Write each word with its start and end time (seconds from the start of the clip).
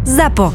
ZAPO. 0.00 0.48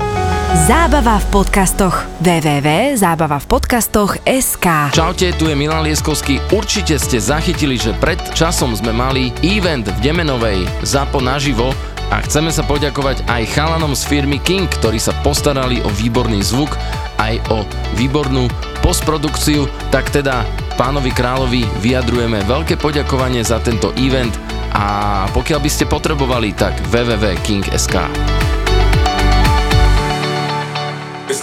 Zábava 0.66 1.22
v 1.22 1.26
podcastoch. 1.30 2.10
www.zábavavpodcastoch.sk 2.18 4.66
Čaute, 4.90 5.38
tu 5.38 5.46
je 5.46 5.54
Milan 5.54 5.86
Lieskovský. 5.86 6.42
Určite 6.50 6.98
ste 6.98 7.22
zachytili, 7.22 7.78
že 7.78 7.94
pred 8.02 8.18
časom 8.34 8.74
sme 8.74 8.90
mali 8.90 9.30
event 9.46 9.86
v 9.86 10.02
Demenovej 10.02 10.66
ZAPO 10.82 11.22
naživo 11.22 11.78
a 12.10 12.26
chceme 12.26 12.50
sa 12.50 12.66
poďakovať 12.66 13.22
aj 13.30 13.54
chalanom 13.54 13.94
z 13.94 14.02
firmy 14.10 14.42
King, 14.42 14.66
ktorí 14.66 14.98
sa 14.98 15.14
postarali 15.22 15.78
o 15.86 15.94
výborný 15.94 16.42
zvuk, 16.42 16.74
aj 17.22 17.38
o 17.54 17.70
výbornú 17.94 18.50
postprodukciu. 18.82 19.70
Tak 19.94 20.10
teda 20.10 20.42
pánovi 20.74 21.14
kráľovi 21.14 21.70
vyjadrujeme 21.86 22.42
veľké 22.50 22.82
poďakovanie 22.82 23.46
za 23.46 23.62
tento 23.62 23.94
event 24.02 24.34
a 24.74 25.30
pokiaľ 25.38 25.62
by 25.62 25.70
ste 25.70 25.86
potrebovali, 25.86 26.50
tak 26.58 26.74
www.king.sk 26.90 28.10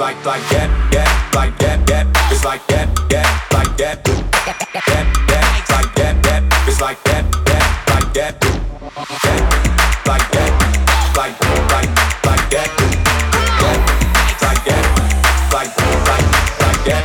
like 0.02 0.18
like 0.26 0.42
that, 0.50 0.66
that, 0.90 1.10
like 1.30 1.54
that, 1.62 1.78
that. 1.86 2.06
It's 2.26 2.42
like 2.42 2.66
that, 2.74 2.90
that, 3.06 3.30
like 3.54 3.70
that, 3.78 4.02
that, 4.02 5.06
that. 5.30 5.46
Like 5.70 5.94
that, 5.94 6.14
that. 6.26 6.42
It's 6.66 6.82
like 6.82 6.98
that, 7.06 7.22
that, 7.46 7.62
like 7.86 8.10
that, 8.18 8.34
that, 8.42 8.50
like 10.10 10.26
that, 10.34 10.50
like 11.14 11.38
like 11.70 11.90
like 12.26 12.46
that, 12.50 12.70
like 14.42 14.62
that, 14.66 14.84
like 15.54 15.70
like 15.70 16.26
like 16.58 16.82
that. 16.90 17.04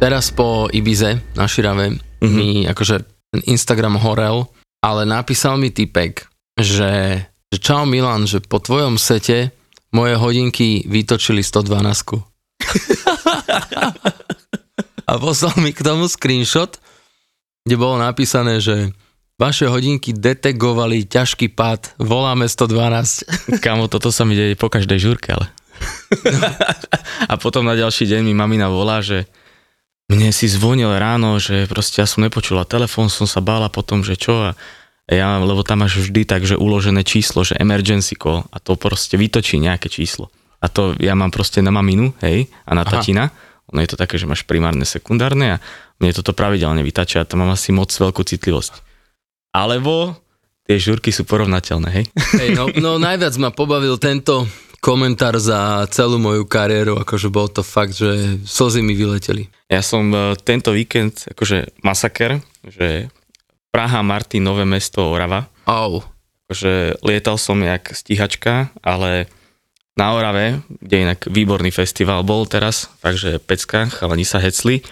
Teraz 0.00 0.32
po 0.32 0.72
Ibize 0.72 1.20
na 1.36 1.44
Širave 1.44 2.00
mm-hmm. 2.00 2.32
mi 2.32 2.64
akože 2.64 3.04
ten 3.04 3.44
Instagram 3.44 4.00
horel, 4.00 4.48
ale 4.80 5.04
napísal 5.04 5.60
mi 5.60 5.68
typek, 5.68 6.24
že, 6.56 7.20
že 7.52 7.58
čau 7.60 7.84
Milan, 7.84 8.24
že 8.24 8.40
po 8.40 8.64
tvojom 8.64 8.96
sete 8.96 9.52
moje 9.94 10.18
hodinky 10.18 10.82
vytočili 10.90 11.46
112. 11.46 12.18
A 15.06 15.12
poslal 15.22 15.54
mi 15.62 15.70
k 15.70 15.86
tomu 15.86 16.10
screenshot, 16.10 16.74
kde 17.62 17.76
bolo 17.78 18.02
napísané, 18.02 18.58
že 18.58 18.90
vaše 19.38 19.70
hodinky 19.70 20.10
detegovali 20.10 21.06
ťažký 21.06 21.54
pád, 21.54 21.94
voláme 22.02 22.50
112. 22.50 23.62
Kámo, 23.62 23.86
toto 23.86 24.10
sa 24.10 24.26
mi 24.26 24.34
deje 24.34 24.58
po 24.58 24.66
každej 24.66 24.98
žurke, 24.98 25.30
ale. 25.30 25.46
a 27.30 27.34
potom 27.38 27.62
na 27.66 27.78
ďalší 27.78 28.10
deň 28.10 28.20
mi 28.26 28.34
mamina 28.34 28.66
volá, 28.66 28.98
že 28.98 29.30
mne 30.10 30.30
si 30.34 30.50
zvonil 30.50 30.90
ráno, 30.92 31.40
že 31.40 31.64
proste 31.70 32.04
ja 32.04 32.06
som 32.08 32.26
nepočula 32.26 32.68
telefón, 32.68 33.08
som 33.08 33.24
sa 33.24 33.40
bála 33.40 33.72
potom, 33.72 34.04
že 34.04 34.18
čo 34.18 34.52
a 34.52 34.58
ja, 35.04 35.36
lebo 35.36 35.60
tam 35.60 35.84
máš 35.84 36.00
vždy 36.00 36.24
takže 36.24 36.54
uložené 36.56 37.04
číslo, 37.04 37.44
že 37.44 37.60
emergency 37.60 38.16
call 38.16 38.48
a 38.48 38.56
to 38.56 38.72
proste 38.80 39.20
vytočí 39.20 39.60
nejaké 39.60 39.92
číslo. 39.92 40.32
A 40.64 40.72
to 40.72 40.96
ja 40.96 41.12
mám 41.12 41.28
proste 41.28 41.60
na 41.60 41.68
maminu, 41.68 42.16
hej, 42.24 42.48
a 42.64 42.72
na 42.72 42.88
Aha. 42.88 42.92
tatina. 42.96 43.28
Ono 43.68 43.84
je 43.84 43.90
to 43.92 44.00
také, 44.00 44.16
že 44.16 44.24
máš 44.24 44.48
primárne, 44.48 44.88
sekundárne 44.88 45.56
a 45.56 45.62
mne 46.00 46.16
toto 46.16 46.32
pravidelne 46.32 46.80
vytačia 46.80 47.24
a 47.24 47.28
to 47.28 47.36
mám 47.36 47.52
asi 47.52 47.72
moc 47.72 47.92
veľkú 47.92 48.24
citlivosť. 48.24 48.80
Alebo 49.52 50.16
tie 50.64 50.80
žurky 50.80 51.12
sú 51.12 51.28
porovnateľné, 51.28 51.88
hej? 51.92 52.04
Hej, 52.40 52.48
no, 52.56 52.72
no 52.80 52.96
najviac 52.96 53.36
ma 53.36 53.52
pobavil 53.52 54.00
tento 54.00 54.48
komentár 54.84 55.36
za 55.40 55.88
celú 55.88 56.20
moju 56.20 56.44
kariéru, 56.44 57.00
akože 57.00 57.32
bol 57.32 57.48
to 57.48 57.64
fakt, 57.64 57.96
že 57.96 58.40
slzy 58.44 58.84
mi 58.84 58.92
vyleteli. 58.92 59.48
Ja 59.72 59.80
som 59.80 60.12
e, 60.12 60.36
tento 60.44 60.76
víkend, 60.76 61.24
akože 61.32 61.80
masaker, 61.80 62.44
že 62.68 63.08
Praha, 63.74 64.06
Martin, 64.06 64.46
Nové 64.46 64.62
mesto, 64.62 65.02
Orava. 65.02 65.50
Au. 65.66 65.98
Akože 66.46 66.94
lietal 67.02 67.34
som 67.42 67.58
jak 67.58 67.90
stíhačka, 67.90 68.70
ale 68.78 69.26
na 69.98 70.14
Orave, 70.14 70.62
kde 70.78 71.02
inak 71.02 71.26
výborný 71.26 71.74
festival 71.74 72.22
bol 72.22 72.46
teraz, 72.46 72.86
takže 73.02 73.42
pecka, 73.42 73.90
chalani 73.90 74.22
sa 74.22 74.38
hecli, 74.38 74.86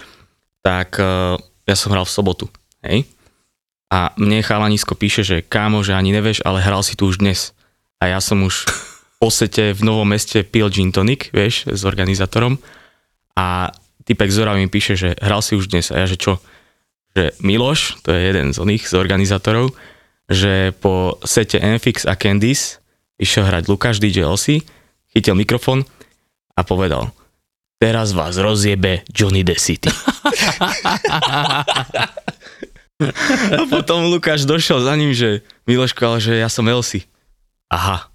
tak 0.59 0.99
uh, 0.99 1.39
ja 1.63 1.75
som 1.79 1.95
hral 1.95 2.03
v 2.03 2.11
sobotu, 2.11 2.45
hej? 2.83 3.07
A 3.87 4.11
mne 4.19 4.43
chalanisko 4.43 4.99
píše, 4.99 5.23
že 5.23 5.47
kámo, 5.47 5.79
že 5.79 5.95
ani 5.95 6.11
nevieš, 6.11 6.43
ale 6.43 6.59
hral 6.59 6.83
si 6.83 6.99
tu 6.99 7.07
už 7.07 7.23
dnes. 7.23 7.55
A 8.03 8.11
ja 8.11 8.19
som 8.19 8.43
už 8.43 8.67
po 9.23 9.31
sete 9.31 9.71
v 9.71 9.79
Novom 9.79 10.11
meste 10.11 10.43
pil 10.43 10.67
gin 10.67 10.91
tonic, 10.91 11.31
vieš, 11.31 11.71
s 11.71 11.87
organizátorom. 11.87 12.59
A 13.39 13.71
typek 14.03 14.27
z 14.27 14.43
Oravy 14.43 14.65
mi 14.65 14.67
píše, 14.67 14.99
že 14.99 15.15
hral 15.23 15.39
si 15.39 15.55
už 15.55 15.71
dnes. 15.71 15.87
A 15.93 16.03
ja, 16.03 16.05
že 16.09 16.19
čo? 16.19 16.43
Že 17.13 17.37
Miloš, 17.41 18.01
to 18.01 18.13
je 18.13 18.21
jeden 18.33 18.53
z 18.53 18.57
oných, 18.57 18.89
z 18.89 18.93
organizátorov, 18.97 19.73
že 20.29 20.73
po 20.81 21.21
sete 21.21 21.61
Enfix 21.61 22.09
a 22.09 22.17
Candice 22.17 22.81
išiel 23.21 23.45
hrať 23.45 23.69
Lukáš 23.69 24.01
DJ 24.01 24.25
Ossi, 24.25 24.65
chytil 25.13 25.37
mikrofón 25.37 25.85
a 26.57 26.61
povedal 26.65 27.13
teraz 27.83 28.15
vás 28.15 28.39
rozjebe 28.39 29.03
Johnny 29.11 29.43
the 29.43 29.59
City. 29.59 29.91
a 33.59 33.61
potom 33.67 34.07
Lukáš 34.07 34.47
došiel 34.47 34.79
za 34.79 34.95
ním, 34.95 35.11
že 35.11 35.43
Miloško, 35.67 35.99
ale 36.07 36.23
že 36.23 36.39
ja 36.39 36.47
som 36.47 36.63
Elsie. 36.63 37.03
Aha, 37.67 38.07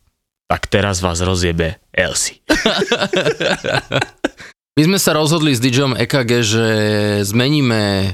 tak 0.48 0.72
teraz 0.72 1.04
vás 1.04 1.20
rozjebe 1.20 1.76
Elsie. 1.92 2.40
My 4.80 4.82
sme 4.88 4.96
sa 4.96 5.12
rozhodli 5.12 5.52
s 5.52 5.60
DJom 5.60 6.00
EKG, 6.00 6.30
že 6.40 6.66
zmeníme 7.28 8.08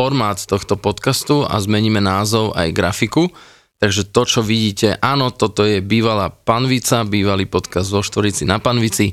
formát 0.00 0.40
tohto 0.48 0.80
podcastu 0.80 1.44
a 1.44 1.60
zmeníme 1.60 2.00
názov 2.00 2.56
aj 2.56 2.72
grafiku. 2.72 3.28
Takže 3.76 4.08
to, 4.08 4.24
čo 4.24 4.40
vidíte, 4.40 4.96
áno, 4.96 5.28
toto 5.28 5.68
je 5.68 5.84
bývalá 5.84 6.32
panvica, 6.32 7.04
bývalý 7.04 7.44
podcast 7.44 7.92
zo 7.92 8.00
Štvorici 8.00 8.48
na 8.48 8.56
panvici, 8.56 9.12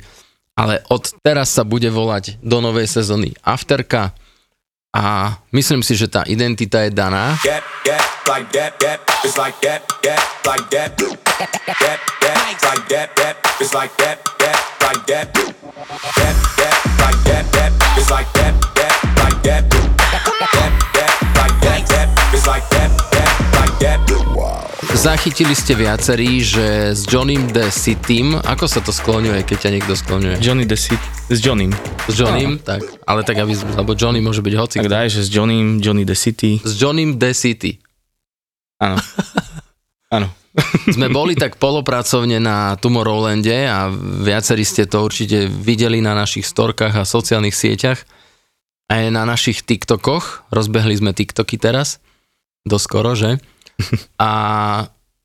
ale 0.55 0.87
od 0.87 1.11
teraz 1.19 1.51
sa 1.51 1.67
bude 1.67 1.91
volať 1.91 2.39
do 2.39 2.63
novej 2.63 2.87
sezóny 2.87 3.35
Afterka 3.43 4.15
a 4.95 5.35
myslím 5.51 5.83
si, 5.83 5.99
že 5.99 6.07
tá 6.07 6.23
identita 6.23 6.79
je 6.87 6.95
daná. 6.95 7.35
Get, 7.43 7.67
get, 7.83 8.03
like 8.31 8.47
that, 8.55 8.79
that. 8.79 9.03
It's 9.27 9.35
like 9.35 9.59
that, 9.67 9.83
that, 10.07 10.23
like 10.47 10.71
that. 10.71 10.95
Get, 10.95 11.99
get, 12.23 12.39
like 12.63 12.85
that, 12.87 13.11
that. 13.19 13.35
It's 13.59 13.75
like 13.75 13.91
that, 13.99 14.23
that, 14.39 14.59
like 14.79 15.03
that. 15.11 15.27
Get, 15.35 16.35
get, 16.55 16.75
like 17.03 17.21
that, 17.27 17.45
that. 17.59 17.71
It's 17.99 18.07
like 18.07 18.31
that, 18.39 18.55
that, 18.79 18.95
like 19.19 19.43
that. 19.43 19.87
Zachytili 24.97 25.53
ste 25.53 25.77
viacerí, 25.77 26.41
že 26.41 26.91
s 26.91 27.05
Johnnym 27.05 27.53
the 27.53 27.69
Citym, 27.69 28.35
ako 28.43 28.65
sa 28.65 28.81
to 28.81 28.89
skloňuje, 28.89 29.45
keď 29.45 29.57
ťa 29.63 29.71
niekto 29.77 29.93
skloňuje? 29.93 30.41
Johnny 30.41 30.65
the 30.65 30.75
City, 30.75 31.07
s 31.29 31.37
Johnnym. 31.39 31.71
S 32.09 32.17
Johnnym, 32.17 32.57
no. 32.57 32.65
tak, 32.65 32.81
ale 33.05 33.21
tak 33.21 33.37
aby, 33.39 33.53
lebo 33.55 33.93
Johnny 33.93 34.19
môže 34.19 34.41
byť 34.41 34.53
hoci. 34.57 34.81
Tak 34.81 34.89
daj, 34.89 35.13
že 35.13 35.21
s 35.23 35.29
Johnnym, 35.29 35.79
Johnny 35.79 36.03
the 36.03 36.17
City. 36.17 36.59
S 36.59 36.75
Johnnym 36.75 37.21
the 37.21 37.31
City. 37.31 37.77
Áno. 38.81 38.97
Áno. 40.17 40.27
Sme 40.89 41.13
boli 41.13 41.37
tak 41.37 41.61
polopracovne 41.61 42.41
na 42.41 42.73
Tomorrowlande 42.81 43.69
a 43.69 43.93
viacerí 44.25 44.65
ste 44.65 44.89
to 44.89 45.05
určite 45.05 45.45
videli 45.45 46.01
na 46.01 46.17
našich 46.17 46.49
storkách 46.49 46.97
a 46.97 47.05
sociálnych 47.05 47.53
sieťach 47.53 48.01
aj 48.87 49.03
na 49.11 49.23
našich 49.27 49.63
TikTokoch. 49.63 50.51
Rozbehli 50.51 50.95
sme 50.95 51.11
TikToky 51.11 51.59
teraz, 51.59 51.99
doskoro, 52.63 53.15
že? 53.15 53.39
A 54.19 54.31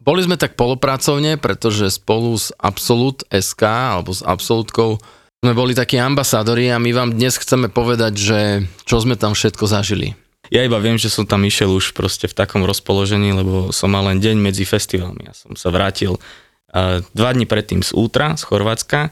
boli 0.02 0.20
sme 0.26 0.34
tak 0.34 0.58
polopracovne, 0.58 1.38
pretože 1.38 1.94
spolu 1.94 2.34
s 2.34 2.50
Absolut 2.58 3.22
SK 3.30 3.62
alebo 3.98 4.10
s 4.10 4.26
Absolutkou 4.26 4.98
sme 5.42 5.58
boli 5.58 5.74
takí 5.74 5.98
ambasádori 5.98 6.70
a 6.70 6.78
my 6.78 6.90
vám 6.94 7.10
dnes 7.18 7.34
chceme 7.34 7.66
povedať, 7.66 8.14
že 8.14 8.40
čo 8.86 9.02
sme 9.02 9.18
tam 9.18 9.34
všetko 9.34 9.66
zažili. 9.66 10.14
Ja 10.54 10.62
iba 10.62 10.78
viem, 10.78 10.98
že 10.98 11.10
som 11.10 11.26
tam 11.26 11.42
išiel 11.42 11.70
už 11.70 11.98
proste 11.98 12.30
v 12.30 12.34
takom 12.34 12.62
rozpoložení, 12.62 13.34
lebo 13.34 13.74
som 13.74 13.90
mal 13.90 14.06
len 14.06 14.22
deň 14.22 14.38
medzi 14.38 14.62
festivalmi. 14.62 15.26
Ja 15.26 15.34
som 15.34 15.58
sa 15.58 15.74
vrátil 15.74 16.14
uh, 16.14 17.02
dva 17.10 17.30
dní 17.34 17.46
predtým 17.46 17.82
z 17.82 17.90
Útra, 17.90 18.38
z 18.38 18.42
Chorvátska. 18.46 19.10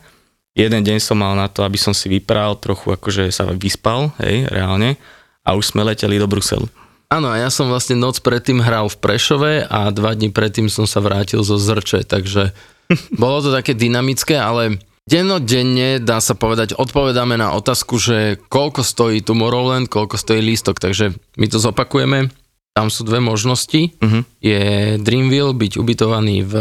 Jeden 0.55 0.83
deň 0.83 0.99
som 0.99 1.19
mal 1.19 1.39
na 1.39 1.47
to, 1.47 1.63
aby 1.63 1.79
som 1.79 1.95
si 1.95 2.11
vypral, 2.11 2.59
trochu 2.59 2.91
akože 2.91 3.31
sa 3.31 3.47
vyspal, 3.55 4.11
hej, 4.19 4.51
reálne. 4.51 4.99
A 5.47 5.55
už 5.55 5.73
sme 5.73 5.87
leteli 5.87 6.19
do 6.19 6.27
Bruselu. 6.27 6.67
Áno, 7.11 7.27
a 7.27 7.43
ja 7.43 7.51
som 7.51 7.67
vlastne 7.67 7.99
noc 7.99 8.23
predtým 8.23 8.63
hral 8.63 8.87
v 8.87 9.01
Prešove 9.03 9.53
a 9.67 9.91
dva 9.91 10.15
dní 10.15 10.31
predtým 10.31 10.71
som 10.71 10.87
sa 10.87 11.03
vrátil 11.03 11.43
zo 11.43 11.59
Zrče, 11.59 12.07
takže 12.07 12.55
bolo 13.23 13.43
to 13.43 13.51
také 13.51 13.75
dynamické, 13.75 14.39
ale 14.39 14.79
dennodenne, 15.11 15.99
dá 15.99 16.23
sa 16.23 16.39
povedať, 16.39 16.79
odpovedáme 16.79 17.35
na 17.35 17.51
otázku, 17.59 17.99
že 17.99 18.39
koľko 18.47 18.87
stojí 18.87 19.27
Tomorrowland, 19.27 19.91
koľko 19.91 20.15
stojí 20.15 20.39
lístok, 20.39 20.79
takže 20.79 21.11
my 21.35 21.47
to 21.51 21.59
zopakujeme. 21.59 22.31
Tam 22.71 22.87
sú 22.87 23.03
dve 23.03 23.19
možnosti. 23.19 23.91
Uh-huh. 23.99 24.23
Je 24.39 24.95
Dreamville 25.03 25.51
byť 25.59 25.73
ubytovaný 25.83 26.47
v 26.47 26.55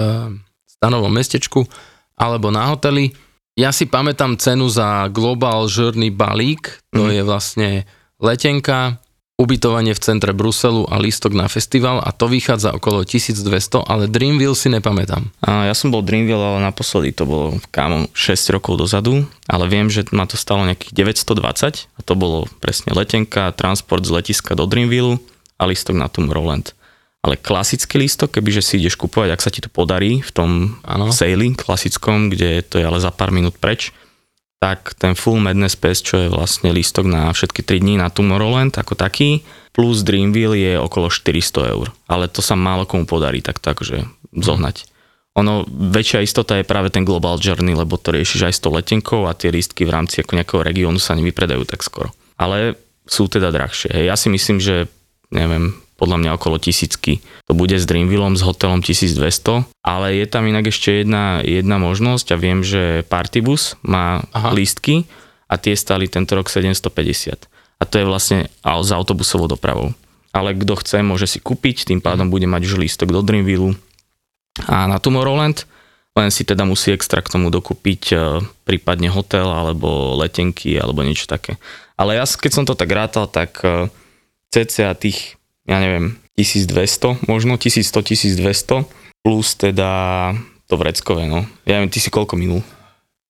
stanovom 0.66 1.14
mestečku 1.14 1.70
alebo 2.18 2.50
na 2.50 2.74
hoteli. 2.74 3.14
Ja 3.60 3.76
si 3.76 3.92
pamätám 3.92 4.40
cenu 4.40 4.72
za 4.72 5.12
Global 5.12 5.68
Journey 5.68 6.16
balík, 6.16 6.80
to 6.96 7.12
uh-huh. 7.12 7.16
je 7.20 7.22
vlastne 7.28 7.70
letenka, 8.16 9.04
ubytovanie 9.36 9.92
v 9.92 10.00
centre 10.00 10.32
Bruselu 10.32 10.88
a 10.88 10.96
lístok 10.96 11.36
na 11.36 11.52
festival 11.52 12.00
a 12.00 12.16
to 12.16 12.32
vychádza 12.32 12.72
okolo 12.72 13.04
1200, 13.04 13.84
ale 13.84 14.08
Dreamville 14.08 14.56
si 14.56 14.72
nepamätám. 14.72 15.28
A 15.44 15.68
ja 15.68 15.76
som 15.76 15.92
bol 15.92 16.00
Dreamville, 16.00 16.40
ale 16.40 16.64
naposledy 16.64 17.12
to 17.12 17.28
bolo 17.28 17.60
kámo 17.68 18.08
6 18.16 18.56
rokov 18.56 18.80
dozadu, 18.80 19.28
ale 19.52 19.68
viem, 19.68 19.92
že 19.92 20.08
ma 20.16 20.24
to 20.24 20.40
stalo 20.40 20.64
nejakých 20.64 20.96
920 21.20 21.84
a 21.84 22.00
to 22.00 22.14
bolo 22.16 22.48
presne 22.64 22.96
letenka, 22.96 23.52
transport 23.60 24.08
z 24.08 24.24
letiska 24.24 24.56
do 24.56 24.72
Dreamville 24.72 25.20
a 25.60 25.68
lístok 25.68 26.00
na 26.00 26.08
Tomorrowland. 26.08 26.79
Ale 27.20 27.36
klasický 27.36 28.00
lístok, 28.00 28.40
kebyže 28.40 28.64
si 28.64 28.80
ideš 28.80 28.96
kupovať, 28.96 29.30
ak 29.36 29.44
sa 29.44 29.52
ti 29.52 29.60
to 29.60 29.68
podarí 29.68 30.24
v 30.24 30.32
tom 30.32 30.50
Áno. 30.88 31.12
sailing 31.12 31.58
klasickom, 31.58 32.32
kde 32.32 32.64
to 32.64 32.80
je 32.80 32.88
ale 32.88 33.04
za 33.04 33.12
pár 33.12 33.36
minút 33.36 33.60
preč, 33.60 33.92
tak 34.60 34.96
ten 34.96 35.16
Full 35.16 35.40
Madness 35.40 35.76
Pass, 35.80 36.04
čo 36.04 36.20
je 36.20 36.28
vlastne 36.28 36.72
lístok 36.72 37.08
na 37.08 37.32
všetky 37.32 37.64
3 37.64 37.80
dní 37.80 37.96
na 38.00 38.12
Tomorrowland 38.12 38.76
ako 38.76 38.96
taký, 38.96 39.44
plus 39.72 40.04
Dreamville 40.04 40.60
je 40.60 40.74
okolo 40.76 41.08
400 41.08 41.76
eur. 41.76 41.92
Ale 42.12 42.28
to 42.28 42.44
sa 42.44 42.60
málo 42.60 42.84
komu 42.84 43.08
podarí 43.08 43.40
takto 43.40 43.72
akože 43.72 44.04
zohnať. 44.36 44.88
Ono, 45.40 45.64
väčšia 45.68 46.20
istota 46.20 46.60
je 46.60 46.68
práve 46.68 46.92
ten 46.92 47.08
Global 47.08 47.40
Journey, 47.40 47.72
lebo 47.72 47.96
to 47.96 48.12
riešiš 48.12 48.52
aj 48.52 48.54
s 48.56 48.64
tou 48.64 48.76
letenkou 48.76 49.24
a 49.24 49.32
tie 49.32 49.48
lístky 49.48 49.88
v 49.88 49.96
rámci 49.96 50.20
ako 50.20 50.36
nejakého 50.36 50.62
regiónu 50.64 51.00
sa 51.00 51.16
nevypredajú 51.16 51.64
tak 51.64 51.80
skoro. 51.80 52.12
Ale 52.36 52.76
sú 53.08 53.32
teda 53.32 53.48
drahšie. 53.48 53.96
Hej. 53.96 54.06
Ja 54.12 54.16
si 54.20 54.28
myslím, 54.28 54.60
že 54.60 54.92
neviem, 55.32 55.80
podľa 56.00 56.18
mňa 56.24 56.32
okolo 56.40 56.56
tisícky. 56.56 57.20
To 57.52 57.54
bude 57.54 57.76
s 57.76 57.84
Dreamvillom, 57.84 58.40
s 58.40 58.42
hotelom 58.48 58.80
1200, 58.80 59.68
ale 59.84 60.16
je 60.16 60.26
tam 60.32 60.48
inak 60.48 60.72
ešte 60.72 61.04
jedna, 61.04 61.44
jedna 61.44 61.76
možnosť 61.76 62.32
a 62.32 62.40
viem, 62.40 62.64
že 62.64 63.04
Partybus 63.12 63.76
má 63.84 64.24
Aha. 64.32 64.56
Lístky 64.56 65.04
a 65.52 65.60
tie 65.60 65.76
stali 65.76 66.08
tento 66.08 66.40
rok 66.40 66.48
750. 66.48 67.52
A 67.80 67.84
to 67.84 67.96
je 68.00 68.08
vlastne 68.08 68.48
s 68.64 68.90
autobusovou 68.96 69.52
dopravou. 69.52 69.92
Ale 70.32 70.56
kto 70.56 70.80
chce, 70.80 71.04
môže 71.04 71.28
si 71.28 71.44
kúpiť, 71.44 71.90
tým 71.90 72.00
pádom 72.00 72.32
bude 72.32 72.48
mať 72.48 72.70
už 72.70 72.80
lístok 72.80 73.12
do 73.12 73.20
Dreamvillu 73.20 73.76
a 74.68 74.86
na 74.86 75.00
Tomorrowland, 75.00 75.64
len 76.18 76.30
si 76.34 76.44
teda 76.44 76.68
musí 76.68 76.92
extra 76.92 77.24
k 77.24 77.32
tomu 77.32 77.48
dokúpiť 77.48 78.04
e, 78.12 78.16
prípadne 78.68 79.08
hotel 79.08 79.48
alebo 79.48 80.20
letenky 80.20 80.76
alebo 80.76 81.06
niečo 81.06 81.30
také. 81.30 81.56
Ale 81.96 82.20
ja 82.20 82.28
keď 82.28 82.52
som 82.52 82.68
to 82.68 82.76
tak 82.76 82.92
rátal, 82.92 83.30
tak 83.30 83.64
e, 83.64 83.88
cca 84.52 84.92
tých, 85.00 85.39
ja 85.70 85.78
neviem, 85.78 86.18
1200, 86.34 87.22
možno 87.24 87.56
1100, 87.56 87.94
1200, 87.94 88.90
plus 89.22 89.54
teda 89.54 89.90
to 90.66 90.76
vreckové, 90.76 91.26
no. 91.26 91.46
Ja 91.64 91.78
neviem, 91.78 91.90
ty 91.90 91.98
si 91.98 92.10
koľko 92.10 92.34
minul? 92.34 92.66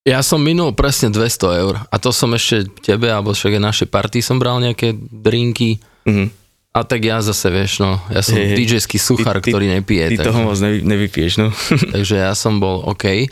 Ja 0.01 0.21
som 0.21 0.39
minul 0.39 0.71
presne 0.71 1.11
200 1.11 1.59
eur 1.59 1.75
a 1.83 1.95
to 1.95 2.09
som 2.09 2.31
ešte 2.31 2.65
tebe, 2.81 3.07
alebo 3.07 3.29
však 3.29 3.51
aj 3.53 3.63
našej 3.65 3.87
party 3.89 4.19
som 4.19 4.39
bral 4.39 4.57
nejaké 4.57 4.95
drinky 4.95 5.83
Mhm. 6.07 6.31
a 6.71 6.79
tak 6.81 7.03
ja 7.03 7.19
zase 7.19 7.49
vieš, 7.49 7.79
no, 7.79 7.99
ja 8.07 8.23
som 8.23 8.33
hej. 8.33 8.55
DJ-ský 8.55 8.95
suchár, 8.95 9.37
Ty- 9.37 9.51
ktorý 9.51 9.67
nepije. 9.69 10.09
Ty 10.09 10.15
takže, 10.15 10.25
toho 10.25 10.39
moc 10.41 10.57
nevy, 10.57 10.77
nevypiješ, 10.81 11.33
no. 11.37 11.47
takže 11.93 12.15
ja 12.17 12.31
som 12.31 12.57
bol 12.57 12.87
OK. 12.87 13.27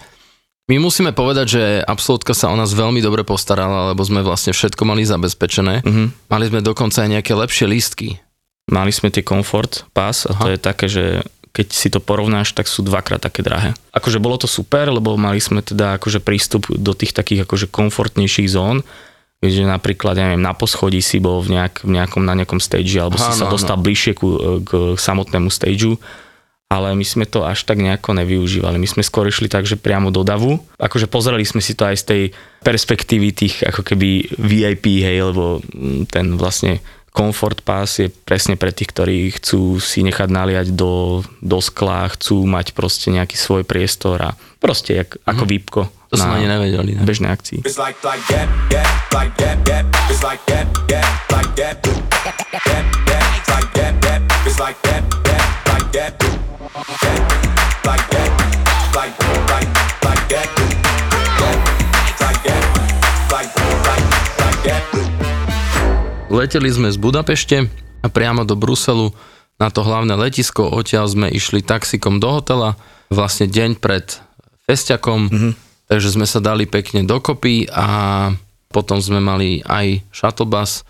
My 0.68 0.76
musíme 0.78 1.16
povedať, 1.16 1.48
že 1.48 1.64
Absolutka 1.80 2.36
sa 2.36 2.52
o 2.52 2.56
nás 2.56 2.76
veľmi 2.76 3.00
dobre 3.00 3.24
postarala, 3.24 3.88
lebo 3.88 4.04
sme 4.04 4.20
vlastne 4.20 4.52
všetko 4.52 4.84
mali 4.84 5.08
zabezpečené. 5.08 5.80
Mhm. 5.82 6.28
Mali 6.28 6.46
sme 6.46 6.60
dokonca 6.60 7.00
aj 7.00 7.10
nejaké 7.10 7.32
lepšie 7.34 7.66
lístky. 7.66 8.20
Mali 8.68 8.92
sme 8.92 9.08
tie 9.08 9.24
Comfort 9.24 9.88
Pass 9.96 10.28
a 10.28 10.36
to 10.36 10.52
Aha. 10.52 10.54
je 10.56 10.60
také, 10.60 10.86
že 10.92 11.24
keď 11.56 11.68
si 11.74 11.90
to 11.90 11.98
porovnáš, 11.98 12.54
tak 12.54 12.70
sú 12.70 12.86
dvakrát 12.86 13.18
také 13.18 13.42
drahé. 13.42 13.74
Akože 13.90 14.22
bolo 14.22 14.38
to 14.38 14.46
super, 14.46 14.86
lebo 14.94 15.18
mali 15.18 15.42
sme 15.42 15.66
teda 15.66 15.98
akože 15.98 16.22
prístup 16.22 16.70
do 16.70 16.94
tých 16.94 17.18
takých 17.18 17.50
akože 17.50 17.74
komfortnejších 17.74 18.54
zón, 18.54 18.86
že 19.42 19.66
napríklad, 19.66 20.18
ja 20.18 20.30
neviem, 20.30 20.46
na 20.46 20.54
poschodí 20.54 21.02
si 21.02 21.18
bol 21.18 21.42
v, 21.42 21.58
nejak, 21.58 21.86
v 21.86 21.98
nejakom, 21.98 22.22
na 22.22 22.38
nejakom 22.38 22.62
stage, 22.62 22.94
alebo 22.98 23.18
si 23.18 23.30
Áno, 23.34 23.40
sa 23.42 23.46
dostal 23.50 23.78
bližšie 23.78 24.14
ku, 24.18 24.62
k 24.62 24.98
samotnému 24.98 25.50
stageu, 25.50 25.98
ale 26.68 26.94
my 26.94 27.06
sme 27.06 27.24
to 27.24 27.42
až 27.48 27.64
tak 27.64 27.80
nejako 27.80 28.12
nevyužívali. 28.18 28.76
My 28.76 28.90
sme 28.90 29.06
skôr 29.06 29.30
išli 29.30 29.48
tak, 29.48 29.64
že 29.64 29.80
priamo 29.80 30.12
do 30.12 30.22
davu. 30.28 30.60
Akože 30.82 31.08
pozreli 31.08 31.48
sme 31.48 31.64
si 31.64 31.74
to 31.74 31.88
aj 31.88 31.96
z 31.96 32.06
tej 32.06 32.22
perspektívy 32.66 33.32
tých 33.32 33.56
ako 33.64 33.82
keby 33.82 34.36
VIP, 34.36 35.00
hej, 35.06 35.32
lebo 35.32 35.64
ten 36.12 36.36
vlastne 36.36 36.84
Comfort 37.18 37.66
Pass 37.66 37.98
je 37.98 38.14
presne 38.14 38.54
pre 38.62 38.70
tých, 38.70 38.94
ktorí 38.94 39.34
chcú 39.42 39.82
si 39.82 40.06
nechať 40.06 40.30
naliať 40.30 40.68
do, 40.78 41.26
do 41.42 41.58
skla, 41.58 42.06
chcú 42.14 42.46
mať 42.46 42.78
proste 42.78 43.10
nejaký 43.10 43.34
svoj 43.34 43.66
priestor 43.66 44.22
a 44.22 44.38
proste 44.62 45.02
jak, 45.02 45.18
ako 45.26 45.50
výpko 45.50 45.82
To 46.14 46.16
som 46.16 46.38
ani 46.38 46.46
nevedeli. 46.46 46.94
Ne? 46.94 47.02
bežnej 47.02 47.34
akcii. 47.34 47.66
Like. 63.28 63.57
Leteli 66.28 66.68
sme 66.68 66.92
z 66.92 67.00
Budapešte 67.00 67.72
a 68.04 68.08
priamo 68.12 68.44
do 68.44 68.60
Bruselu 68.60 69.16
na 69.56 69.72
to 69.72 69.80
hlavné 69.80 70.12
letisko. 70.20 70.68
Odtiaľ 70.68 71.08
sme 71.08 71.28
išli 71.32 71.64
taxikom 71.64 72.20
do 72.20 72.28
hotela, 72.28 72.76
vlastne 73.08 73.48
deň 73.48 73.80
pred 73.80 74.04
festiakom, 74.68 75.32
mm-hmm. 75.32 75.52
takže 75.88 76.20
sme 76.20 76.28
sa 76.28 76.44
dali 76.44 76.68
pekne 76.68 77.08
dokopy 77.08 77.72
a 77.72 77.88
potom 78.68 79.00
sme 79.00 79.24
mali 79.24 79.64
aj 79.64 80.04
shuttle 80.12 80.52
bus 80.52 80.84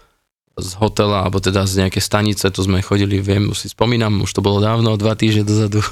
z 0.57 0.71
hotela, 0.81 1.21
alebo 1.21 1.37
teda 1.37 1.69
z 1.69 1.85
nejakej 1.85 2.01
stanice, 2.01 2.49
to 2.49 2.65
sme 2.65 2.81
chodili, 2.81 3.21
viem, 3.21 3.53
už 3.53 3.61
si 3.61 3.67
spomínam, 3.69 4.25
už 4.25 4.33
to 4.33 4.41
bolo 4.41 4.57
dávno, 4.57 4.97
dva 4.97 5.13
týždne 5.13 5.45
dozadu. 5.45 5.85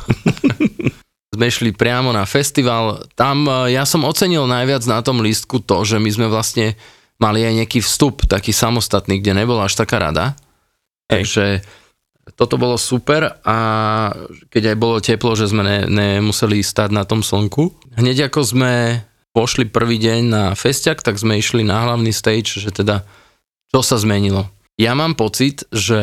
sme 1.37 1.45
išli 1.45 1.69
priamo 1.69 2.09
na 2.09 2.25
festival. 2.25 3.05
Tam 3.13 3.45
e, 3.45 3.77
ja 3.77 3.85
som 3.85 4.07
ocenil 4.09 4.49
najviac 4.49 4.81
na 4.89 5.05
tom 5.05 5.21
lístku 5.21 5.61
to, 5.61 5.85
že 5.85 6.01
my 6.01 6.09
sme 6.09 6.27
vlastne 6.33 6.73
mali 7.19 7.43
aj 7.47 7.53
nejaký 7.63 7.79
vstup, 7.79 8.27
taký 8.27 8.51
samostatný, 8.51 9.23
kde 9.23 9.37
nebola 9.37 9.67
až 9.67 9.79
taká 9.79 9.99
rada. 9.99 10.35
Hej. 11.07 11.21
Takže 11.21 11.45
toto 12.33 12.57
bolo 12.57 12.75
super 12.81 13.37
a 13.45 13.57
keď 14.49 14.73
aj 14.73 14.77
bolo 14.81 14.97
teplo, 14.97 15.37
že 15.37 15.45
sme 15.45 15.61
ne, 15.61 15.79
nemuseli 15.85 16.65
stať 16.65 16.89
na 16.89 17.05
tom 17.05 17.21
slnku. 17.21 17.69
Hneď 17.95 18.33
ako 18.33 18.41
sme 18.41 18.73
pošli 19.35 19.69
prvý 19.69 20.01
deň 20.01 20.19
na 20.25 20.43
festiak, 20.57 21.05
tak 21.05 21.21
sme 21.21 21.37
išli 21.37 21.61
na 21.61 21.85
hlavný 21.85 22.09
stage, 22.09 22.57
že 22.57 22.73
teda 22.73 23.05
čo 23.69 23.85
sa 23.85 23.99
zmenilo. 23.99 24.49
Ja 24.79 24.95
mám 24.95 25.13
pocit, 25.13 25.67
že 25.69 26.01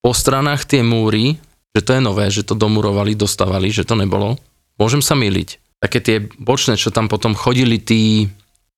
po 0.00 0.16
stranách 0.16 0.64
tie 0.68 0.80
múry, 0.80 1.36
že 1.76 1.80
to 1.84 1.96
je 1.96 2.02
nové, 2.04 2.28
že 2.32 2.46
to 2.46 2.56
domurovali, 2.56 3.16
dostávali, 3.16 3.68
že 3.72 3.84
to 3.84 3.96
nebolo. 3.96 4.36
Môžem 4.80 5.04
sa 5.04 5.16
myliť. 5.16 5.80
Také 5.80 5.98
tie 6.00 6.16
bočné, 6.40 6.76
čo 6.76 6.92
tam 6.92 7.08
potom 7.08 7.32
chodili 7.32 7.80
tí, 7.80 8.28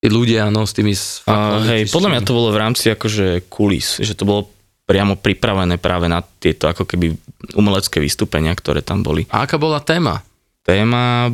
tí 0.02 0.10
ľudia, 0.10 0.50
no, 0.50 0.66
s 0.66 0.74
tými 0.74 0.90
A, 1.30 1.62
hej, 1.62 1.86
podľa 1.94 2.10
mňa 2.10 2.22
to 2.26 2.34
bolo 2.34 2.50
v 2.50 2.58
rámci 2.58 2.90
akože 2.90 3.46
kulis, 3.46 4.02
že 4.02 4.18
to 4.18 4.26
bolo 4.26 4.50
priamo 4.82 5.14
pripravené 5.14 5.78
práve 5.78 6.10
na 6.10 6.18
tieto 6.20 6.66
ako 6.66 6.82
keby 6.82 7.14
umelecké 7.54 8.02
vystúpenia, 8.02 8.50
ktoré 8.58 8.82
tam 8.82 9.06
boli. 9.06 9.30
A 9.30 9.46
aká 9.46 9.62
bola 9.62 9.78
téma? 9.78 10.26
Téma 10.66 11.30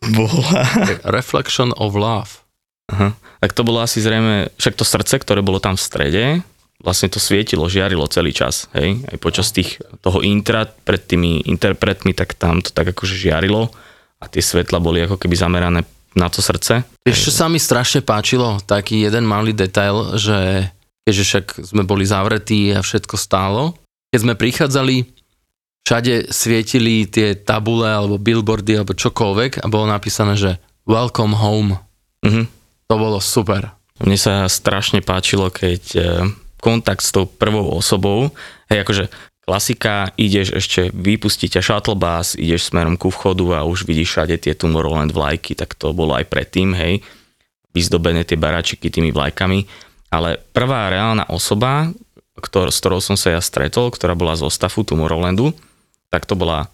bola... 0.00 0.64
Reflection 1.20 1.76
of 1.76 1.92
Love. 1.92 2.40
Aha. 2.88 3.12
Tak 3.44 3.52
to 3.52 3.68
bolo 3.68 3.84
asi 3.84 4.00
zrejme, 4.00 4.48
však 4.56 4.80
to 4.80 4.84
srdce, 4.88 5.20
ktoré 5.20 5.44
bolo 5.44 5.60
tam 5.60 5.76
v 5.76 5.84
strede, 5.84 6.24
vlastne 6.80 7.12
to 7.12 7.20
svietilo, 7.20 7.68
žiarilo 7.68 8.08
celý 8.08 8.32
čas, 8.32 8.72
hej, 8.72 9.04
aj 9.12 9.16
počas 9.20 9.52
tých, 9.52 9.76
toho 10.00 10.24
intra 10.24 10.64
pred 10.64 11.04
tými 11.04 11.44
interpretmi, 11.44 12.16
tak 12.16 12.32
tam 12.36 12.64
to 12.64 12.72
tak 12.72 12.96
akože 12.96 13.12
žiarilo 13.12 13.68
a 14.20 14.24
tie 14.28 14.40
svetla 14.40 14.80
boli 14.80 15.04
ako 15.04 15.20
keby 15.20 15.36
zamerané 15.36 15.84
na 16.14 16.30
to 16.30 16.40
srdce. 16.40 16.86
Čo 17.04 17.30
sa 17.30 17.46
mi 17.50 17.58
strašne 17.58 18.00
páčilo? 18.00 18.58
Taký 18.62 19.06
jeden 19.06 19.26
malý 19.26 19.52
detail, 19.52 20.16
že 20.18 20.70
keďže 21.04 21.24
však 21.26 21.46
sme 21.74 21.82
boli 21.84 22.08
zavretí 22.08 22.72
a 22.72 22.80
všetko 22.80 23.14
stálo, 23.20 23.76
keď 24.14 24.18
sme 24.22 24.34
prichádzali, 24.38 24.96
všade 25.84 26.32
svietili 26.32 27.04
tie 27.04 27.36
tabule 27.36 27.90
alebo 27.90 28.16
billboardy 28.16 28.80
alebo 28.80 28.96
čokoľvek 28.96 29.60
a 29.60 29.66
bolo 29.68 29.90
napísané, 29.90 30.38
že 30.38 30.56
welcome 30.88 31.36
home. 31.36 31.76
Mhm. 32.24 32.48
To 32.88 32.94
bolo 32.96 33.18
super. 33.20 33.74
Mne 34.00 34.18
sa 34.18 34.34
strašne 34.50 35.04
páčilo, 35.04 35.48
keď 35.52 35.82
e, 35.94 36.00
kontakt 36.58 37.04
s 37.04 37.14
tou 37.14 37.28
prvou 37.28 37.78
osobou, 37.78 38.32
hej, 38.68 38.82
akože 38.82 39.04
klasika, 39.44 40.10
ideš 40.16 40.56
ešte, 40.56 40.88
vypustí 40.90 41.52
ťa 41.52 41.60
shuttle 41.60 41.96
bus, 41.96 42.32
ideš 42.34 42.72
smerom 42.72 42.96
ku 42.96 43.12
vchodu 43.12 43.60
a 43.60 43.68
už 43.68 43.84
vidíš 43.84 44.16
všade 44.16 44.36
tie 44.40 44.56
Tomorrowland 44.56 45.12
vlajky, 45.12 45.52
tak 45.52 45.76
to 45.76 45.92
bolo 45.92 46.16
aj 46.16 46.24
predtým, 46.26 46.72
hej, 46.72 47.04
vyzdobené 47.76 48.24
tie 48.24 48.40
baráčiky 48.40 48.88
tými 48.88 49.12
vlajkami, 49.12 49.68
ale 50.08 50.40
prvá 50.56 50.88
reálna 50.88 51.28
osoba, 51.28 51.92
ktor, 52.40 52.72
s 52.72 52.80
ktorou 52.80 53.04
som 53.04 53.20
sa 53.20 53.36
ja 53.36 53.40
stretol, 53.44 53.92
ktorá 53.92 54.16
bola 54.16 54.34
zo 54.34 54.48
stafu 54.48 54.82
Tomorrowlandu, 54.82 55.52
tak 56.08 56.24
to 56.24 56.34
bola 56.34 56.72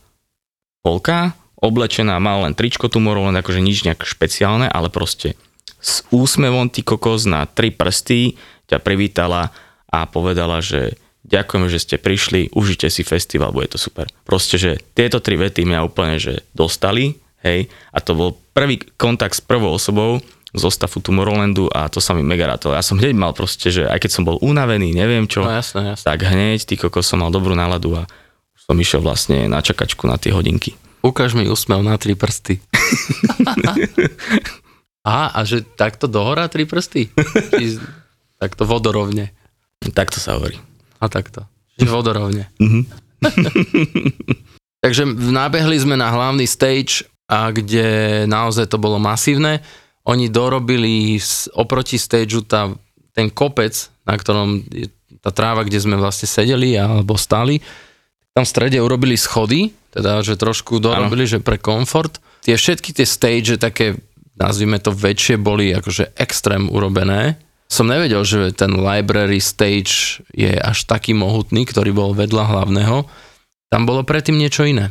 Polka, 0.80 1.36
oblečená, 1.60 2.16
mal 2.22 2.46
len 2.48 2.56
tričko 2.56 2.88
Tomorrowland, 2.88 3.36
akože 3.36 3.60
nič 3.60 3.84
nejak 3.84 4.06
špeciálne, 4.06 4.70
ale 4.70 4.88
proste 4.88 5.36
s 5.80 6.04
úsmevom 6.12 6.68
ty 6.68 6.84
kokos 6.84 7.24
na 7.24 7.48
tri 7.48 7.72
prsty 7.72 8.36
ťa 8.68 8.78
privítala 8.84 9.52
a 9.88 10.04
povedala, 10.06 10.60
že 10.60 10.96
ďakujeme, 11.26 11.66
že 11.68 11.82
ste 11.82 11.96
prišli, 11.96 12.52
užite 12.52 12.88
si 12.88 13.02
festival, 13.02 13.52
bude 13.52 13.72
to 13.72 13.78
super. 13.78 14.08
Proste, 14.24 14.56
že 14.56 14.70
tieto 14.92 15.20
tri 15.20 15.36
vety 15.36 15.64
mňa 15.64 15.80
úplne, 15.84 16.16
že 16.20 16.44
dostali, 16.52 17.16
hej, 17.42 17.68
a 17.92 17.98
to 18.00 18.12
bol 18.12 18.30
prvý 18.52 18.80
kontakt 18.96 19.36
s 19.36 19.42
prvou 19.44 19.74
osobou, 19.74 20.20
zo 20.50 20.66
stafu 20.66 20.98
Tomorrowlandu 20.98 21.70
a 21.70 21.86
to 21.86 22.02
sa 22.02 22.10
mi 22.10 22.26
mega 22.26 22.42
rád. 22.42 22.74
Ja 22.74 22.82
som 22.82 22.98
hneď 22.98 23.14
mal 23.14 23.30
proste, 23.30 23.70
že 23.70 23.86
aj 23.86 24.02
keď 24.02 24.10
som 24.10 24.26
bol 24.26 24.34
unavený, 24.42 24.90
neviem 24.90 25.30
čo, 25.30 25.46
No 25.46 25.54
jasné, 25.54 25.94
jasné. 25.94 26.02
tak 26.02 26.26
hneď, 26.26 26.66
ty 26.66 26.74
kokos, 26.74 27.06
som 27.06 27.22
mal 27.22 27.30
dobrú 27.30 27.54
náladu 27.54 27.94
a 27.94 28.02
som 28.58 28.74
išiel 28.74 28.98
vlastne 28.98 29.46
na 29.46 29.62
čakačku 29.62 30.10
na 30.10 30.18
tie 30.18 30.34
hodinky. 30.34 30.74
Ukáž 31.06 31.38
mi 31.38 31.46
úsmev 31.46 31.86
na 31.86 31.94
tri 31.96 32.18
prsty. 32.18 32.58
Aha, 35.06 35.32
a 35.32 35.40
že 35.48 35.64
takto 35.64 36.04
dohora 36.10 36.44
tri 36.50 36.68
prsty? 36.68 37.08
Či 37.56 37.80
takto 38.36 38.68
vodorovne. 38.68 39.32
Tak 39.96 40.12
to 40.12 40.20
sa 40.20 40.36
hovorí. 40.36 40.60
A 41.00 41.08
takto. 41.08 41.48
Vodorovne. 41.80 42.52
Mhm. 42.60 42.82
Takže 44.84 45.04
nabehli 45.12 45.76
sme 45.76 45.96
na 45.96 46.08
hlavný 46.08 46.48
stage, 46.48 47.04
a 47.30 47.54
kde 47.54 47.86
naozaj 48.26 48.66
to 48.66 48.82
bolo 48.82 48.98
masívne. 48.98 49.62
Oni 50.02 50.26
dorobili 50.26 51.14
oproti 51.54 51.94
stageu 51.94 52.42
tá, 52.42 52.74
ten 53.14 53.30
kopec, 53.30 53.70
na 54.02 54.18
ktorom 54.18 54.66
je 54.66 54.90
tá 55.22 55.30
tráva, 55.30 55.62
kde 55.62 55.78
sme 55.78 55.94
vlastne 55.94 56.26
sedeli 56.26 56.74
alebo 56.74 57.14
stali. 57.14 57.62
Tam 58.34 58.42
v 58.42 58.50
strede 58.50 58.82
urobili 58.82 59.14
schody, 59.14 59.70
teda 59.94 60.26
že 60.26 60.34
trošku 60.34 60.82
dorobili, 60.82 61.22
že 61.30 61.38
pre 61.38 61.54
komfort. 61.62 62.18
Tie 62.42 62.58
všetky 62.58 62.90
tie 62.98 63.06
stage, 63.06 63.62
také 63.62 63.94
nazvime 64.34 64.82
to 64.82 64.90
väčšie, 64.90 65.38
boli 65.38 65.70
akože 65.70 66.18
extrém 66.18 66.66
urobené. 66.66 67.38
Som 67.70 67.86
nevedel, 67.86 68.26
že 68.26 68.50
ten 68.50 68.74
library 68.74 69.38
stage 69.38 70.18
je 70.34 70.50
až 70.50 70.90
taký 70.90 71.14
mohutný, 71.14 71.62
ktorý 71.70 71.94
bol 71.94 72.10
vedľa 72.18 72.50
hlavného. 72.50 73.06
Tam 73.70 73.86
bolo 73.86 74.02
predtým 74.02 74.34
niečo 74.34 74.66
iné. 74.66 74.90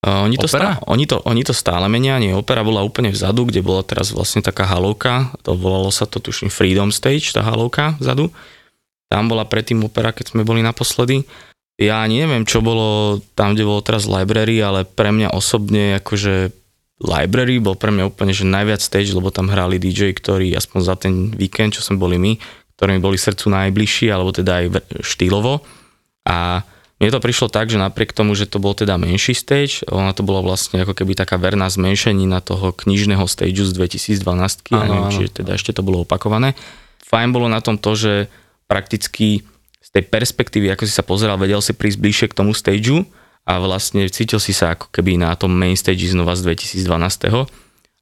Uh, 0.00 0.24
oni, 0.24 0.36
to 0.36 0.48
Opera? 0.48 0.76
stále, 0.76 0.88
oni, 0.88 1.04
to, 1.04 1.16
oni 1.28 1.42
to 1.44 1.52
stále 1.52 1.84
menia, 1.92 2.16
nie, 2.16 2.32
opera 2.32 2.64
bola 2.64 2.80
úplne 2.80 3.12
vzadu, 3.12 3.44
kde 3.44 3.60
bola 3.60 3.84
teraz 3.84 4.16
vlastne 4.16 4.40
taká 4.40 4.64
halovka, 4.64 5.28
to 5.44 5.52
volalo 5.52 5.92
sa 5.92 6.08
to 6.08 6.24
tuším 6.24 6.48
Freedom 6.48 6.88
Stage, 6.88 7.36
tá 7.36 7.44
halovka 7.44 8.00
vzadu. 8.00 8.32
Tam 9.12 9.28
bola 9.28 9.44
predtým 9.44 9.84
opera, 9.84 10.16
keď 10.16 10.32
sme 10.32 10.44
boli 10.44 10.64
naposledy. 10.64 11.28
Ja 11.76 12.04
neviem, 12.08 12.48
čo 12.48 12.64
bolo 12.64 13.20
tam, 13.36 13.52
kde 13.52 13.68
bolo 13.68 13.84
teraz 13.84 14.08
library, 14.08 14.60
ale 14.60 14.88
pre 14.88 15.12
mňa 15.12 15.36
osobne 15.36 16.00
akože 16.00 16.59
library 17.00 17.56
bol 17.58 17.74
pre 17.74 17.88
mňa 17.90 18.12
úplne 18.12 18.36
že 18.36 18.44
najviac 18.44 18.84
stage, 18.84 19.16
lebo 19.16 19.32
tam 19.32 19.48
hrali 19.48 19.80
DJ, 19.80 20.12
ktorí 20.12 20.52
aspoň 20.52 20.80
za 20.84 20.94
ten 21.00 21.32
víkend, 21.32 21.74
čo 21.76 21.80
sme 21.80 21.96
boli 21.96 22.20
my, 22.20 22.36
ktorí 22.76 22.96
mi 22.96 23.00
boli 23.00 23.16
srdcu 23.16 23.48
najbližší, 23.48 24.12
alebo 24.12 24.36
teda 24.36 24.60
aj 24.60 24.66
štýlovo. 25.00 25.64
A 26.28 26.60
mne 27.00 27.08
to 27.16 27.24
prišlo 27.24 27.48
tak, 27.48 27.72
že 27.72 27.80
napriek 27.80 28.12
tomu, 28.12 28.36
že 28.36 28.44
to 28.44 28.60
bol 28.60 28.76
teda 28.76 29.00
menší 29.00 29.32
stage, 29.32 29.80
ona 29.88 30.12
to 30.12 30.20
bola 30.20 30.44
vlastne 30.44 30.84
ako 30.84 30.92
keby 30.92 31.16
taká 31.16 31.40
verná 31.40 31.64
zmenšenina 31.72 32.44
toho 32.44 32.76
knižného 32.76 33.24
stageu 33.24 33.64
z 33.64 33.72
2012, 33.72 34.20
ja 34.68 34.84
Áno, 34.84 34.84
neviem, 34.84 35.08
áno. 35.08 35.16
či 35.16 35.32
teda 35.32 35.56
ešte 35.56 35.72
to 35.72 35.80
bolo 35.80 36.04
opakované. 36.04 36.52
Fajn 37.08 37.32
bolo 37.32 37.48
na 37.48 37.64
tom 37.64 37.80
to, 37.80 37.96
že 37.96 38.28
prakticky 38.68 39.40
z 39.80 39.88
tej 39.96 40.04
perspektívy, 40.12 40.68
ako 40.76 40.84
si 40.84 40.92
sa 40.92 41.00
pozeral, 41.00 41.40
vedel 41.40 41.64
si 41.64 41.72
prísť 41.72 41.98
bližšie 41.98 42.26
k 42.30 42.36
tomu 42.36 42.52
stageu 42.52 43.08
a 43.48 43.58
vlastne 43.58 44.06
cítil 44.08 44.38
si 44.38 44.52
sa 44.52 44.76
ako 44.76 44.92
keby 44.92 45.16
na 45.20 45.32
tom 45.34 45.50
main 45.50 45.74
stage 45.74 46.10
znova 46.10 46.36
z 46.36 46.54
2012. 46.54 47.48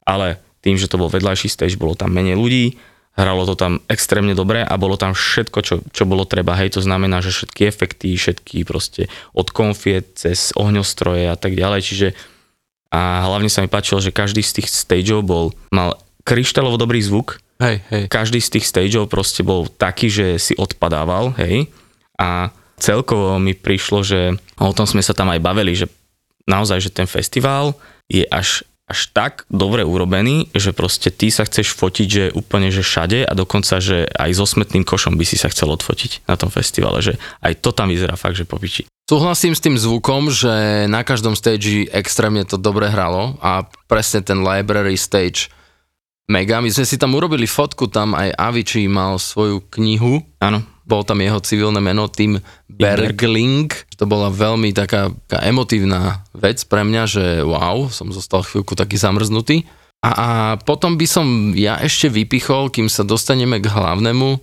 Ale 0.05 0.41
tým, 0.59 0.75
že 0.75 0.91
to 0.91 0.99
bol 0.99 1.07
vedľajší 1.07 1.47
stage, 1.47 1.79
bolo 1.79 1.95
tam 1.95 2.11
menej 2.11 2.35
ľudí, 2.35 2.75
hralo 3.19 3.43
to 3.43 3.55
tam 3.59 3.83
extrémne 3.91 4.31
dobre 4.31 4.63
a 4.63 4.73
bolo 4.79 4.95
tam 4.95 5.11
všetko, 5.11 5.59
čo, 5.63 5.75
čo 5.91 6.03
bolo 6.07 6.23
treba. 6.23 6.55
Hej, 6.55 6.79
to 6.79 6.81
znamená, 6.83 7.19
že 7.19 7.35
všetky 7.35 7.61
efekty, 7.67 8.15
všetky 8.15 8.63
proste 8.63 9.11
od 9.35 9.51
konfiet 9.51 10.15
cez 10.15 10.55
ohňostroje 10.55 11.27
a 11.27 11.35
tak 11.35 11.55
ďalej, 11.59 11.81
čiže 11.83 12.07
a 12.89 13.21
hlavne 13.21 13.53
sa 13.53 13.61
mi 13.61 13.69
páčilo, 13.69 14.01
že 14.01 14.09
každý 14.09 14.41
z 14.41 14.61
tých 14.61 14.67
stageov 14.73 15.21
bol, 15.21 15.53
mal 15.69 15.93
kryštálovo 16.25 16.81
dobrý 16.81 16.97
zvuk, 17.05 17.37
Hej, 17.61 17.85
hej. 17.93 18.03
každý 18.09 18.41
z 18.41 18.57
tých 18.57 18.65
stageov 18.65 19.11
proste 19.13 19.45
bol 19.45 19.69
taký, 19.69 20.09
že 20.09 20.41
si 20.41 20.57
odpadával, 20.57 21.37
hej, 21.37 21.69
a 22.17 22.49
celkovo 22.79 23.35
mi 23.37 23.53
prišlo, 23.53 23.99
že 24.01 24.39
o 24.57 24.71
tom 24.71 24.87
sme 24.87 25.03
sa 25.03 25.11
tam 25.11 25.29
aj 25.29 25.43
bavili, 25.43 25.75
že 25.75 25.91
naozaj, 26.49 26.79
že 26.81 26.95
ten 26.95 27.05
festival 27.05 27.77
je 28.09 28.25
až, 28.25 28.65
až 28.89 29.13
tak 29.13 29.45
dobre 29.53 29.85
urobený, 29.85 30.49
že 30.57 30.73
proste 30.73 31.13
ty 31.13 31.29
sa 31.29 31.45
chceš 31.45 31.77
fotiť, 31.77 32.07
že 32.09 32.23
úplne, 32.33 32.73
že 32.73 32.81
všade 32.81 33.27
a 33.27 33.33
dokonca, 33.37 33.77
že 33.77 34.09
aj 34.09 34.31
so 34.33 34.49
smetným 34.49 34.81
košom 34.81 35.13
by 35.13 35.25
si 35.27 35.37
sa 35.37 35.51
chcel 35.53 35.69
odfotiť 35.69 36.25
na 36.25 36.33
tom 36.39 36.49
festivale, 36.49 37.05
že 37.05 37.21
aj 37.45 37.61
to 37.61 37.69
tam 37.69 37.93
vyzerá 37.93 38.17
fakt, 38.17 38.41
že 38.41 38.49
popiči. 38.49 38.89
Súhlasím 39.09 39.57
s 39.57 39.61
tým 39.61 39.77
zvukom, 39.77 40.29
že 40.29 40.85
na 40.85 41.01
každom 41.01 41.33
stage 41.33 41.89
extrémne 41.89 42.45
to 42.45 42.61
dobre 42.61 42.89
hralo 42.89 43.37
a 43.41 43.65
presne 43.89 44.21
ten 44.21 44.41
library 44.41 44.97
stage 44.97 45.49
mega. 46.29 46.61
My 46.61 46.69
sme 46.69 46.85
si 46.85 47.01
tam 47.01 47.17
urobili 47.17 47.49
fotku, 47.49 47.89
tam 47.89 48.13
aj 48.13 48.37
Avicii 48.37 48.85
mal 48.85 49.17
svoju 49.17 49.65
knihu, 49.73 50.21
Áno, 50.37 50.61
bol 50.89 51.05
tam 51.05 51.21
jeho 51.21 51.37
civilné 51.37 51.77
meno, 51.77 52.09
Tim 52.09 52.41
Bergling. 52.65 53.69
To 54.01 54.09
bola 54.09 54.33
veľmi 54.33 54.73
taká, 54.73 55.13
taká 55.29 55.45
emotívna 55.45 56.25
vec 56.33 56.65
pre 56.65 56.81
mňa, 56.81 57.03
že 57.05 57.25
wow, 57.45 57.93
som 57.93 58.09
zostal 58.09 58.41
chvíľku 58.41 58.73
taký 58.73 58.97
zamrznutý. 58.97 59.69
A, 60.01 60.09
a 60.09 60.29
potom 60.57 60.97
by 60.97 61.05
som 61.05 61.53
ja 61.53 61.77
ešte 61.77 62.09
vypichol, 62.09 62.73
kým 62.73 62.89
sa 62.89 63.05
dostaneme 63.05 63.61
k 63.61 63.69
hlavnému, 63.69 64.41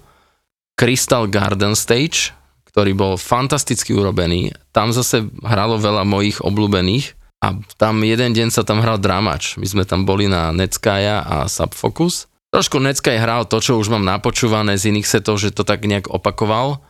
Crystal 0.76 1.24
Garden 1.26 1.72
Stage, 1.72 2.36
ktorý 2.68 2.92
bol 2.92 3.16
fantasticky 3.16 3.96
urobený. 3.96 4.52
Tam 4.76 4.92
zase 4.92 5.24
hralo 5.40 5.80
veľa 5.80 6.04
mojich 6.04 6.44
obľúbených 6.44 7.16
a 7.40 7.56
tam 7.80 8.04
jeden 8.04 8.36
deň 8.36 8.52
sa 8.52 8.60
tam 8.60 8.84
hral 8.84 9.00
dramač. 9.00 9.56
My 9.56 9.64
sme 9.64 9.84
tam 9.88 10.04
boli 10.04 10.28
na 10.28 10.52
Netskaja 10.52 11.24
a 11.24 11.36
Subfocus. 11.48 12.28
Trošku 12.54 12.78
Netskaj 12.78 13.18
hral 13.18 13.42
to, 13.50 13.58
čo 13.58 13.76
už 13.76 13.90
mám 13.90 14.06
napočúvané 14.06 14.78
z 14.78 14.94
iných 14.94 15.08
setov, 15.08 15.42
že 15.42 15.50
to 15.50 15.66
tak 15.66 15.82
nejak 15.84 16.06
opakoval, 16.06 16.80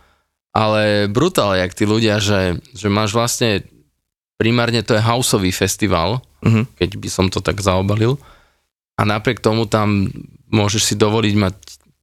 ale 0.56 1.08
brutál, 1.08 1.56
jak 1.56 1.76
tí 1.76 1.84
ľudia, 1.84 2.16
že, 2.20 2.60
že 2.72 2.88
máš 2.88 3.12
vlastne, 3.12 3.64
primárne 4.40 4.80
to 4.84 4.96
je 4.96 5.04
houseový 5.04 5.52
festival, 5.52 6.24
mhm. 6.44 6.68
keď 6.76 6.90
by 6.96 7.08
som 7.08 7.26
to 7.28 7.44
tak 7.44 7.60
zaobalil. 7.60 8.20
A 8.96 9.04
napriek 9.04 9.44
tomu 9.44 9.68
tam 9.68 10.08
môžeš 10.48 10.82
si 10.92 10.94
dovoliť 10.96 11.34
mať 11.36 11.54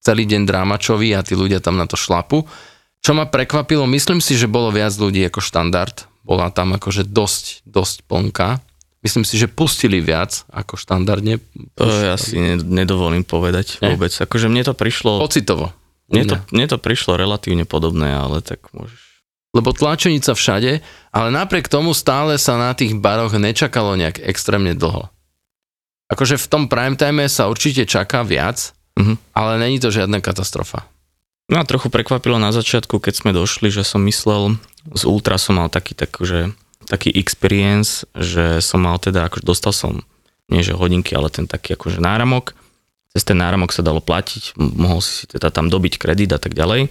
celý 0.03 0.27
deň 0.27 0.45
drámačový 0.45 1.15
a 1.15 1.25
tí 1.25 1.33
ľudia 1.33 1.63
tam 1.63 1.79
na 1.79 1.89
to 1.89 1.97
šlapu. 1.97 2.45
Čo 3.03 3.11
ma 3.15 3.25
prekvapilo, 3.27 3.87
myslím 3.89 4.19
si, 4.19 4.35
že 4.37 4.51
bolo 4.51 4.69
viac 4.69 4.93
ľudí 4.95 5.23
ako 5.27 5.41
štandard. 5.41 6.05
Bola 6.23 6.51
tam 6.51 6.75
akože 6.75 7.07
dosť, 7.07 7.67
dosť 7.67 8.07
plnka. 8.07 8.63
Myslím 9.03 9.21
si, 9.21 9.35
že 9.35 9.45
pustili 9.45 9.99
viac 9.99 10.47
ako 10.47 10.73
štandardne. 10.73 11.43
To 11.75 11.83
ja 11.83 12.15
si 12.15 12.35
ne- 12.35 12.55
nedovolím 12.57 13.21
povedať 13.21 13.77
Ne? 13.79 13.91
vôbec. 13.91 14.09
Akože 14.09 14.47
mne 14.47 14.63
to 14.63 14.71
prišlo... 14.71 15.19
Pocitovo. 15.19 15.75
Mne 16.07 16.23
to, 16.25 16.35
mne 16.49 16.65
to 16.65 16.77
prišlo 16.77 17.13
relatívne 17.13 17.63
podobné, 17.63 18.09
ale 18.09 18.39
tak 18.39 18.63
môžeš... 18.71 18.99
Lebo 19.51 19.69
tlačenica 19.69 20.31
všade, 20.31 20.79
ale 21.09 21.27
napriek 21.29 21.67
tomu 21.67 21.91
stále 21.91 22.35
sa 22.37 22.55
na 22.55 22.71
tých 22.71 22.95
baroch 22.95 23.31
nečakalo 23.31 23.93
nejak 23.93 24.17
extrémne 24.19 24.73
dlho. 24.73 25.11
Akože 26.07 26.35
v 26.35 26.47
tom 26.47 26.63
prime 26.65 26.95
time 26.95 27.27
sa 27.27 27.45
určite 27.45 27.83
čaká 27.83 28.21
viac, 28.21 28.71
Mhm. 28.93 29.17
ale 29.31 29.57
není 29.57 29.77
to 29.77 29.89
žiadna 29.89 30.19
katastrofa. 30.19 30.85
No 31.45 31.57
a 31.57 31.65
trochu 31.65 31.89
prekvapilo 31.89 32.37
na 32.37 32.49
začiatku, 32.49 32.97
keď 32.97 33.13
sme 33.15 33.31
došli, 33.31 33.67
že 33.67 33.81
som 33.81 33.99
myslel, 34.01 34.55
z 34.89 35.03
Ultra 35.03 35.35
som 35.35 35.57
mal 35.57 35.67
taký, 35.67 35.91
tak, 35.91 36.13
že, 36.15 36.53
taký 36.85 37.11
experience, 37.15 38.03
že 38.13 38.59
som 38.59 38.83
mal 38.83 38.99
teda, 38.99 39.27
akože 39.27 39.45
dostal 39.47 39.73
som, 39.73 40.03
nie 40.51 40.61
že 40.61 40.75
hodinky, 40.75 41.15
ale 41.15 41.31
ten 41.31 41.47
taký 41.47 41.79
akože 41.79 42.03
náramok. 42.03 42.53
Cez 43.13 43.23
ten 43.23 43.37
náramok 43.37 43.71
sa 43.71 43.85
dalo 43.85 44.01
platiť, 44.01 44.57
mohol 44.57 44.99
si 44.99 45.29
teda 45.29 45.53
tam 45.53 45.69
dobiť 45.69 46.01
kredit 46.01 46.33
a 46.33 46.41
tak 46.41 46.57
ďalej, 46.57 46.89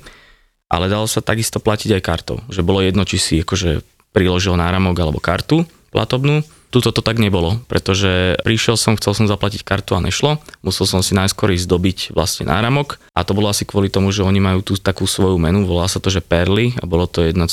ale 0.70 0.84
dalo 0.86 1.04
sa 1.10 1.20
takisto 1.20 1.58
platiť 1.58 1.98
aj 1.98 2.02
kartou. 2.02 2.38
Že 2.48 2.62
bolo 2.62 2.80
jedno, 2.80 3.02
či 3.04 3.18
si 3.18 3.34
akože 3.42 3.82
priložil 4.14 4.54
náramok 4.54 4.96
alebo 5.02 5.18
kartu 5.18 5.66
platobnú. 5.90 6.46
Tuto 6.72 6.88
to 6.88 7.04
tak 7.04 7.20
nebolo, 7.20 7.60
pretože 7.68 8.40
prišiel 8.40 8.80
som, 8.80 8.96
chcel 8.96 9.12
som 9.12 9.26
zaplatiť 9.28 9.60
kartu 9.60 9.92
a 9.92 10.00
nešlo. 10.00 10.40
Musel 10.64 10.88
som 10.88 11.04
si 11.04 11.12
najskôr 11.12 11.52
ísť 11.52 11.68
dobiť 11.68 11.98
vlastne 12.16 12.48
náramok 12.48 12.96
a 13.12 13.20
to 13.28 13.36
bolo 13.36 13.52
asi 13.52 13.68
kvôli 13.68 13.92
tomu, 13.92 14.08
že 14.08 14.24
oni 14.24 14.40
majú 14.40 14.64
tú 14.64 14.80
takú 14.80 15.04
svoju 15.04 15.36
menu, 15.36 15.68
volá 15.68 15.84
sa 15.84 16.00
to, 16.00 16.08
že 16.08 16.24
perly 16.24 16.72
a 16.80 16.88
bolo 16.88 17.04
to 17.04 17.28
1,1 17.28 17.44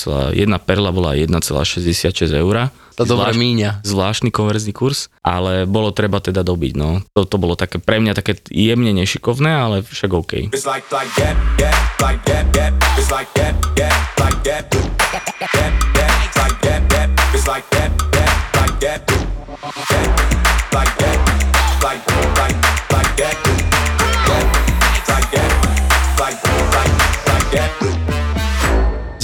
perla 0.64 0.96
bola 0.96 1.20
1,66 1.20 2.32
eur. 2.32 2.72
To 2.96 3.08
dobre 3.08 3.32
míňa. 3.32 3.84
Zvláštny 3.84 4.32
konverzný 4.32 4.76
kurz, 4.76 5.08
ale 5.24 5.64
bolo 5.64 5.92
treba 5.96 6.20
teda 6.20 6.44
dobiť, 6.44 6.74
no. 6.76 7.00
To, 7.16 7.24
to 7.24 7.40
bolo 7.40 7.56
také 7.56 7.80
pre 7.80 8.00
mňa 8.00 8.12
také 8.12 8.40
jemne 8.52 8.92
nešikovné, 8.92 9.52
ale 9.52 9.76
však 9.84 10.12
OK. 10.16 10.32
It's 10.52 10.68
like 10.68 10.88
like 10.92 11.12
that, 11.16 11.36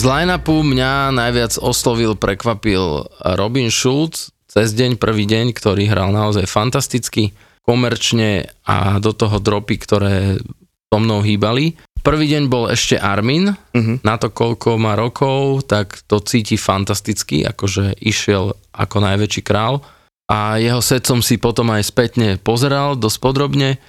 line-upu 0.06 0.62
mňa 0.62 1.16
najviac 1.16 1.58
oslovil, 1.58 2.14
prekvapil 2.14 3.10
Robin 3.40 3.74
Schulz. 3.74 4.30
Cez 4.46 4.72
deň, 4.72 5.00
prvý 5.02 5.24
deň, 5.24 5.52
ktorý 5.52 5.88
hral 5.90 6.12
naozaj 6.12 6.48
fantasticky, 6.48 7.32
komerčne 7.66 8.48
a 8.64 9.02
do 9.04 9.12
toho 9.12 9.42
dropy, 9.42 9.76
ktoré 9.82 10.40
so 10.88 10.98
mnou 11.02 11.26
hýbali. 11.26 11.76
Prvý 12.06 12.30
deň 12.30 12.44
bol 12.54 12.70
ešte 12.70 13.02
Armin, 13.02 13.50
uh-huh. 13.50 13.98
na 14.06 14.22
to 14.22 14.30
koľko 14.30 14.78
má 14.78 14.94
rokov, 14.94 15.66
tak 15.66 16.06
to 16.06 16.22
cíti 16.22 16.54
fantasticky, 16.54 17.42
akože 17.42 17.98
išiel 17.98 18.54
ako 18.78 19.02
najväčší 19.02 19.42
král. 19.42 19.82
A 20.30 20.62
jeho 20.62 20.86
set 20.86 21.10
som 21.10 21.26
si 21.26 21.42
potom 21.42 21.74
aj 21.74 21.82
spätne 21.90 22.38
pozeral 22.38 22.94
dosť 22.94 23.18
podrobne 23.18 23.82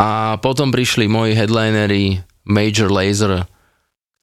a 0.00 0.40
potom 0.40 0.72
prišli 0.72 1.12
moji 1.12 1.36
headlinery 1.36 2.24
Major 2.48 2.88
Laser, 2.88 3.44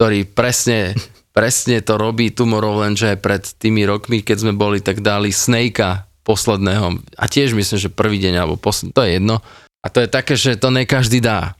ktorý 0.01 0.25
presne, 0.25 0.97
presne 1.37 1.85
to 1.85 2.01
robí 2.01 2.33
Tomorrowland, 2.33 2.97
že 2.97 3.13
pred 3.13 3.45
tými 3.45 3.85
rokmi, 3.85 4.25
keď 4.25 4.41
sme 4.41 4.53
boli, 4.57 4.81
tak 4.81 5.05
dali 5.05 5.29
Snakea 5.29 6.09
posledného. 6.25 6.97
A 7.13 7.29
tiež 7.29 7.53
myslím, 7.53 7.77
že 7.77 7.93
prvý 7.93 8.17
deň, 8.17 8.41
alebo 8.41 8.57
posledný, 8.57 8.97
to 8.97 9.05
je 9.05 9.21
jedno. 9.21 9.37
A 9.85 9.93
to 9.93 10.01
je 10.01 10.09
také, 10.09 10.33
že 10.33 10.57
to 10.57 10.73
ne 10.73 10.89
každý 10.89 11.21
dá. 11.21 11.53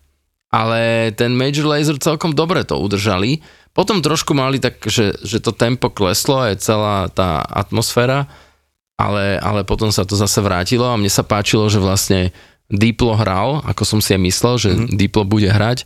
Ale 0.56 1.12
ten 1.12 1.36
Major 1.36 1.68
Laser 1.68 2.00
celkom 2.00 2.32
dobre 2.32 2.64
to 2.64 2.80
udržali. 2.80 3.44
Potom 3.76 4.00
trošku 4.00 4.32
mali 4.32 4.64
tak, 4.64 4.80
že, 4.88 5.12
že 5.20 5.44
to 5.44 5.52
tempo 5.52 5.92
kleslo, 5.92 6.48
aj 6.48 6.64
celá 6.64 7.12
tá 7.12 7.44
atmosféra, 7.44 8.32
ale, 8.96 9.36
ale 9.44 9.68
potom 9.68 9.92
sa 9.92 10.08
to 10.08 10.16
zase 10.16 10.40
vrátilo 10.40 10.88
a 10.88 10.96
mne 10.96 11.12
sa 11.12 11.28
páčilo, 11.28 11.68
že 11.68 11.84
vlastne 11.84 12.32
Diplo 12.72 13.20
hral, 13.20 13.60
ako 13.68 13.84
som 13.84 14.00
si 14.00 14.16
aj 14.16 14.22
myslel, 14.24 14.56
že 14.56 14.70
mm-hmm. 14.72 14.96
Diplo 14.96 15.28
bude 15.28 15.52
hrať 15.52 15.84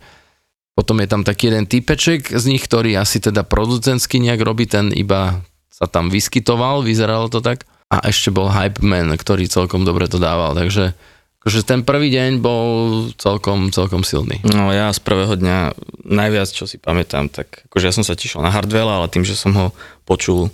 potom 0.79 0.95
je 1.03 1.11
tam 1.11 1.27
taký 1.27 1.51
jeden 1.51 1.67
typeček 1.67 2.31
z 2.31 2.43
nich, 2.47 2.63
ktorý 2.63 2.95
asi 2.95 3.19
teda 3.19 3.43
producentsky 3.43 4.23
nejak 4.23 4.39
robí, 4.39 4.63
ten 4.63 4.95
iba 4.95 5.43
sa 5.67 5.91
tam 5.91 6.07
vyskytoval, 6.07 6.87
vyzeralo 6.87 7.27
to 7.27 7.43
tak. 7.43 7.67
A 7.91 8.07
ešte 8.07 8.31
bol 8.31 8.47
Hype 8.47 8.79
Man, 8.79 9.11
ktorý 9.11 9.51
celkom 9.51 9.83
dobre 9.83 10.07
to 10.07 10.23
dával, 10.23 10.55
takže 10.55 10.95
akože 11.39 11.63
ten 11.63 11.81
prvý 11.87 12.11
deň 12.11 12.43
bol 12.43 12.67
celkom, 13.15 13.71
celkom 13.71 14.03
silný. 14.03 14.43
No 14.43 14.75
ja 14.75 14.91
z 14.91 14.99
prvého 14.99 15.39
dňa 15.39 15.73
najviac, 16.03 16.51
čo 16.51 16.67
si 16.67 16.75
pamätám, 16.75 17.31
tak 17.31 17.63
akože 17.71 17.87
ja 17.87 17.95
som 17.95 18.03
sa 18.03 18.19
tešil 18.19 18.43
na 18.43 18.51
Hardwell, 18.51 18.91
ale 18.91 19.07
tým, 19.07 19.23
že 19.23 19.39
som 19.39 19.55
ho 19.55 19.67
počul 20.03 20.51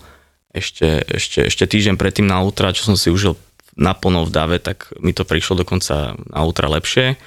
ešte, 0.53 1.03
ešte, 1.09 1.49
ešte 1.49 1.65
týždeň 1.67 1.99
predtým 1.99 2.29
na 2.29 2.39
Ultra, 2.39 2.71
čo 2.71 2.87
som 2.87 2.95
si 2.95 3.11
užil 3.11 3.35
naplno 3.75 4.23
v 4.23 4.31
dave, 4.31 4.57
tak 4.61 4.93
mi 5.03 5.11
to 5.11 5.27
prišlo 5.27 5.65
dokonca 5.65 6.15
na 6.15 6.39
Ultra 6.45 6.71
lepšie. 6.71 7.19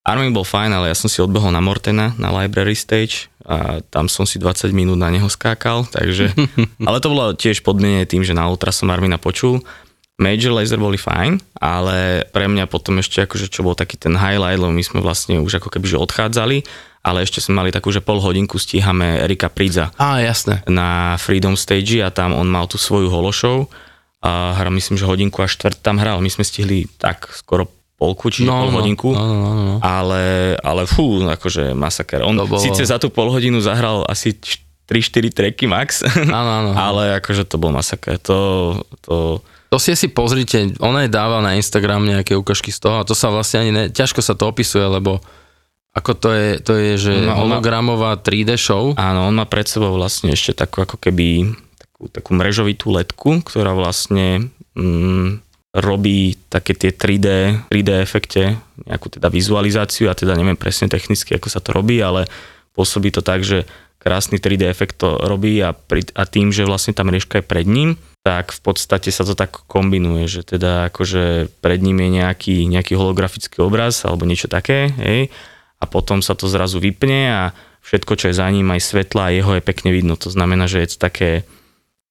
Armin 0.00 0.32
bol 0.32 0.48
fajn, 0.48 0.72
ale 0.72 0.88
ja 0.88 0.96
som 0.96 1.12
si 1.12 1.20
odbehol 1.20 1.52
na 1.52 1.60
Mortena, 1.60 2.16
na 2.16 2.32
Library 2.32 2.72
Stage 2.72 3.28
a 3.44 3.84
tam 3.92 4.08
som 4.08 4.24
si 4.24 4.40
20 4.40 4.72
minút 4.72 4.96
na 4.96 5.12
neho 5.12 5.28
skákal, 5.28 5.84
takže, 5.92 6.32
ale 6.88 7.04
to 7.04 7.12
bolo 7.12 7.36
tiež 7.36 7.60
podmienené 7.60 8.08
tým, 8.08 8.24
že 8.24 8.32
na 8.32 8.48
Ultra 8.48 8.72
som 8.72 8.88
Armina 8.88 9.20
počul. 9.20 9.60
Major 10.20 10.52
Laser 10.52 10.76
boli 10.76 11.00
fajn, 11.00 11.40
ale 11.56 12.28
pre 12.28 12.44
mňa 12.44 12.68
potom 12.68 13.00
ešte 13.00 13.24
akože 13.24 13.48
čo 13.48 13.64
bol 13.64 13.72
taký 13.72 13.96
ten 13.96 14.12
highlight, 14.12 14.60
lebo 14.60 14.68
my 14.68 14.84
sme 14.84 15.00
vlastne 15.00 15.40
už 15.40 15.64
ako 15.64 15.72
keby 15.72 15.88
že 15.88 15.96
odchádzali, 15.96 16.60
ale 17.00 17.24
ešte 17.24 17.40
sme 17.40 17.64
mali 17.64 17.72
takú, 17.72 17.88
že 17.88 18.04
pol 18.04 18.20
hodinku 18.20 18.60
stíhame 18.60 19.24
Erika 19.24 19.48
Pridza. 19.48 19.88
Á, 19.96 20.20
jasné. 20.20 20.60
Na 20.68 21.16
Freedom 21.16 21.56
Stage 21.56 22.04
a 22.04 22.12
tam 22.12 22.36
on 22.36 22.44
mal 22.44 22.68
tú 22.68 22.76
svoju 22.76 23.08
holoshow 23.08 23.64
a 24.20 24.52
hra, 24.52 24.68
myslím, 24.68 25.00
že 25.00 25.08
hodinku 25.08 25.40
a 25.40 25.48
štvrt 25.48 25.80
tam 25.80 25.96
hral. 25.96 26.20
My 26.20 26.28
sme 26.28 26.44
stihli 26.44 26.84
tak 27.00 27.32
skoro 27.32 27.72
polku, 27.96 28.28
čiže 28.28 28.48
no, 28.48 28.64
pol 28.64 28.72
no. 28.72 28.76
hodinku, 28.80 29.08
no, 29.12 29.24
no, 29.24 29.36
no, 29.36 29.52
no. 29.52 29.76
ale, 29.80 30.56
ale 30.64 30.88
fú, 30.88 31.20
akože 31.20 31.76
masaker. 31.76 32.24
On 32.24 32.36
bolo... 32.36 32.56
síce 32.56 32.80
za 32.80 32.96
tú 32.96 33.12
pol 33.12 33.28
hodinu 33.28 33.60
zahral 33.60 34.04
asi 34.08 34.36
3-4 34.88 35.36
treky 35.36 35.68
max, 35.68 36.00
áno, 36.16 36.50
áno, 36.64 36.70
ale 36.88 37.20
akože 37.20 37.44
to 37.44 37.60
bol 37.60 37.72
masaker. 37.72 38.16
To, 38.24 38.38
to... 39.04 39.44
to 39.70 39.78
si 39.78 39.94
si 39.94 40.10
pozrite, 40.10 40.74
on 40.82 40.98
aj 40.98 41.08
dáva 41.08 41.38
na 41.38 41.54
Instagram 41.54 42.02
nejaké 42.02 42.34
ukážky 42.34 42.74
z 42.74 42.82
toho 42.82 42.98
a 42.98 43.06
to 43.06 43.14
sa 43.14 43.30
vlastne 43.30 43.62
ani 43.62 43.70
ne, 43.70 43.84
ťažko 43.86 44.18
sa 44.18 44.34
to 44.34 44.50
opisuje, 44.50 44.82
lebo 44.82 45.22
ako 45.94 46.12
to 46.18 46.28
je, 46.34 46.48
to 46.58 46.72
je 46.74 46.92
že 46.98 47.14
no, 47.22 47.34
hologramová 47.46 48.18
3D 48.18 48.58
show. 48.58 48.94
Áno, 48.98 49.26
on 49.30 49.34
má 49.34 49.46
pred 49.46 49.66
sebou 49.66 49.94
vlastne 49.94 50.34
ešte 50.34 50.54
takú 50.58 50.82
ako 50.82 50.98
keby 50.98 51.54
takú, 51.78 52.02
takú 52.10 52.30
mrežovitú 52.34 52.90
letku, 52.94 53.42
ktorá 53.46 53.74
vlastne 53.74 54.50
mm, 54.74 55.42
robí 55.74 56.34
také 56.50 56.74
tie 56.74 56.90
3D, 56.90 57.28
3D 57.70 57.90
efekte, 58.02 58.58
nejakú 58.86 59.06
teda 59.06 59.30
vizualizáciu, 59.30 60.10
a 60.10 60.18
teda 60.18 60.34
neviem 60.34 60.58
presne 60.58 60.90
technicky, 60.90 61.38
ako 61.38 61.46
sa 61.46 61.62
to 61.62 61.70
robí, 61.70 62.02
ale 62.02 62.26
pôsobí 62.74 63.14
to 63.14 63.22
tak, 63.22 63.46
že 63.46 63.70
krásny 64.02 64.42
3D 64.42 64.66
efekt 64.66 64.98
to 64.98 65.14
robí 65.14 65.62
a, 65.62 65.70
pri, 65.74 66.06
a 66.18 66.26
tým, 66.26 66.50
že 66.50 66.66
vlastne 66.66 66.90
tá 66.90 67.06
mriežka 67.06 67.38
je 67.38 67.46
pred 67.46 67.66
ním, 67.70 67.94
tak 68.20 68.52
v 68.52 68.60
podstate 68.60 69.08
sa 69.08 69.24
to 69.24 69.32
tak 69.32 69.64
kombinuje, 69.64 70.28
že 70.28 70.42
teda 70.44 70.92
akože 70.92 71.48
pred 71.64 71.80
ním 71.80 72.04
je 72.04 72.08
nejaký, 72.20 72.56
nejaký 72.68 72.92
holografický 72.92 73.64
obraz 73.64 74.04
alebo 74.04 74.28
niečo 74.28 74.46
také, 74.46 74.92
hej, 75.00 75.32
a 75.80 75.84
potom 75.88 76.20
sa 76.20 76.36
to 76.36 76.44
zrazu 76.44 76.76
vypne 76.76 77.32
a 77.32 77.42
všetko, 77.80 78.12
čo 78.20 78.28
je 78.28 78.36
za 78.36 78.44
ním, 78.52 78.68
aj 78.68 78.84
svetla, 78.84 79.32
jeho 79.32 79.56
je 79.56 79.62
pekne 79.64 79.90
vidno. 79.96 80.14
To 80.20 80.28
znamená, 80.28 80.68
že 80.68 80.84
je 80.84 80.88
to 80.92 80.98
také, 81.00 81.48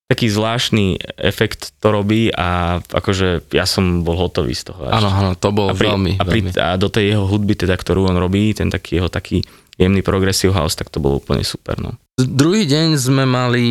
taký 0.10 0.26
zvláštny 0.34 0.98
efekt 1.22 1.78
to 1.78 1.94
robí 1.94 2.34
a 2.34 2.82
akože 2.82 3.54
ja 3.54 3.70
som 3.70 4.02
bol 4.02 4.18
hotový 4.18 4.58
z 4.58 4.74
toho. 4.74 4.90
Áno, 4.90 5.14
áno, 5.14 5.38
to 5.38 5.54
bol 5.54 5.70
a 5.70 5.78
pri, 5.78 5.94
veľmi, 5.94 6.14
a, 6.18 6.24
pri, 6.26 6.40
veľmi. 6.50 6.58
a 6.58 6.74
do 6.82 6.90
tej 6.90 7.14
jeho 7.14 7.30
hudby, 7.30 7.54
teda, 7.54 7.78
ktorú 7.78 8.10
on 8.10 8.18
robí, 8.18 8.58
ten 8.58 8.74
taký 8.74 8.98
jeho 8.98 9.14
taký 9.14 9.46
jemný 9.78 10.02
progressive 10.02 10.58
house, 10.58 10.74
tak 10.74 10.90
to 10.90 10.98
bolo 10.98 11.22
úplne 11.22 11.46
super. 11.46 11.78
No. 11.78 11.94
Druhý 12.28 12.68
deň 12.68 13.00
sme 13.00 13.24
mali 13.24 13.68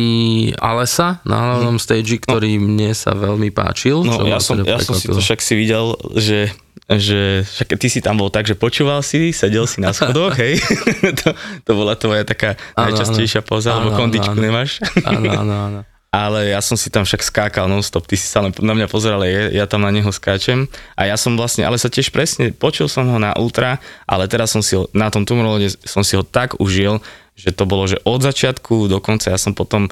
Alesa 0.57 1.21
na 1.21 1.37
hlavnom 1.37 1.77
hm. 1.77 1.81
stage, 1.81 2.17
ktorý 2.17 2.57
no. 2.57 2.65
mne 2.65 2.89
sa 2.97 3.13
veľmi 3.13 3.53
páčil. 3.53 4.01
No, 4.01 4.25
ja, 4.25 4.41
som, 4.41 4.57
ja 4.65 4.81
som 4.81 4.97
si 4.97 5.05
to 5.05 5.21
však 5.21 5.39
si 5.43 5.53
videl, 5.53 5.93
že 6.17 6.49
že 6.89 7.45
však 7.45 7.77
ty 7.77 7.85
si 7.85 8.01
tam 8.01 8.17
bol 8.17 8.33
tak, 8.33 8.49
že 8.49 8.57
počúval 8.57 9.05
si, 9.05 9.29
sedel 9.29 9.69
si 9.69 9.77
na 9.77 9.93
schodoch, 9.93 10.33
hej? 10.41 10.57
to, 11.21 11.37
to 11.61 11.71
bola 11.77 11.93
tvoja 11.93 12.25
taká 12.25 12.57
ano, 12.73 12.89
najčastejšia 12.89 13.45
poza, 13.45 13.77
lebo 13.77 13.93
kondičku 13.93 14.33
ano. 14.33 14.41
nemáš. 14.41 14.81
Áno, 15.05 15.29
áno, 15.29 15.53
áno 15.69 15.79
ale 16.09 16.53
ja 16.53 16.59
som 16.61 16.73
si 16.73 16.89
tam 16.89 17.05
však 17.05 17.21
skákal 17.21 17.69
non-stop, 17.69 18.09
ty 18.09 18.17
si 18.17 18.25
sa 18.25 18.41
na 18.41 18.73
mňa 18.73 18.89
pozeral, 18.89 19.21
ja, 19.29 19.53
ja 19.53 19.65
tam 19.69 19.85
na 19.85 19.93
neho 19.93 20.09
skáčem. 20.09 20.65
A 20.97 21.05
ja 21.05 21.13
som 21.21 21.37
vlastne, 21.37 21.69
ale 21.69 21.77
sa 21.77 21.85
tiež 21.85 22.09
presne, 22.09 22.49
počul 22.49 22.89
som 22.89 23.05
ho 23.05 23.21
na 23.21 23.37
Ultra, 23.37 23.77
ale 24.09 24.25
teraz 24.25 24.49
som 24.49 24.65
si 24.65 24.73
ho, 24.73 24.89
na 24.89 25.13
tom 25.13 25.21
Tomorrowlande 25.21 25.77
som 25.85 26.01
si 26.01 26.17
ho 26.17 26.25
tak 26.25 26.57
užil, 26.57 26.97
že 27.37 27.53
to 27.53 27.69
bolo, 27.69 27.85
že 27.85 28.01
od 28.09 28.25
začiatku 28.25 28.89
do 28.89 28.97
konca, 28.97 29.29
ja 29.29 29.37
som 29.37 29.53
potom, 29.53 29.85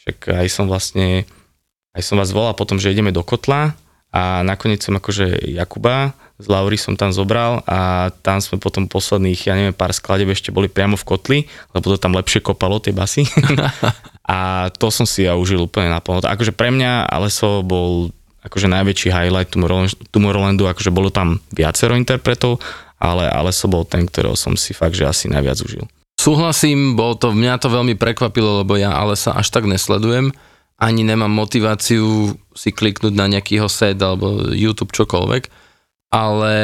však 0.00 0.40
aj 0.40 0.48
som 0.48 0.64
vlastne, 0.72 1.28
aj 1.92 2.02
som 2.02 2.16
vás 2.16 2.32
volal 2.32 2.56
potom, 2.56 2.80
že 2.80 2.88
ideme 2.88 3.12
do 3.12 3.20
kotla 3.20 3.76
a 4.08 4.40
nakoniec 4.40 4.80
som 4.80 4.96
akože 4.96 5.52
Jakuba 5.52 6.16
z 6.38 6.46
Laury 6.46 6.78
som 6.78 6.94
tam 6.94 7.10
zobral 7.10 7.66
a 7.66 8.08
tam 8.22 8.38
sme 8.38 8.62
potom 8.62 8.86
posledných, 8.86 9.50
ja 9.50 9.58
neviem, 9.58 9.74
pár 9.74 9.90
skladeb 9.90 10.30
ešte 10.30 10.54
boli 10.54 10.70
priamo 10.70 10.94
v 10.94 11.04
kotli, 11.04 11.38
lebo 11.74 11.84
to 11.90 11.98
tam 11.98 12.14
lepšie 12.14 12.38
kopalo 12.38 12.78
tie 12.78 12.94
basy. 12.94 13.26
a 14.32 14.70
to 14.78 14.88
som 14.94 15.02
si 15.02 15.26
ja 15.26 15.34
užil 15.34 15.66
úplne 15.66 15.90
naplno. 15.90 16.22
Akože 16.22 16.54
pre 16.54 16.70
mňa 16.70 17.10
Aleso 17.10 17.66
bol 17.66 18.14
akože 18.46 18.70
najväčší 18.70 19.10
highlight 19.10 19.50
Tomorrowlandu, 20.14 20.70
akože 20.70 20.94
bolo 20.94 21.10
tam 21.10 21.42
viacero 21.50 21.98
interpretov, 21.98 22.62
ale 23.02 23.26
Aleso 23.26 23.66
bol 23.66 23.82
ten, 23.82 24.06
ktorého 24.06 24.38
som 24.38 24.54
si 24.54 24.70
fakt, 24.70 24.94
že 24.94 25.10
asi 25.10 25.26
najviac 25.26 25.58
užil. 25.58 25.90
Súhlasím, 26.18 26.98
bol 26.98 27.14
to, 27.14 27.30
mňa 27.30 27.62
to 27.62 27.70
veľmi 27.70 27.94
prekvapilo, 27.94 28.66
lebo 28.66 28.74
ja 28.74 28.90
Alesa 28.90 29.38
až 29.38 29.54
tak 29.54 29.70
nesledujem, 29.70 30.34
ani 30.78 31.02
nemám 31.02 31.30
motiváciu 31.30 32.38
si 32.54 32.70
kliknúť 32.70 33.14
na 33.14 33.26
nejaký 33.26 33.58
jeho 33.58 33.70
set 33.70 33.98
alebo 33.98 34.54
YouTube 34.54 34.94
čokoľvek, 34.94 35.50
ale 36.14 36.56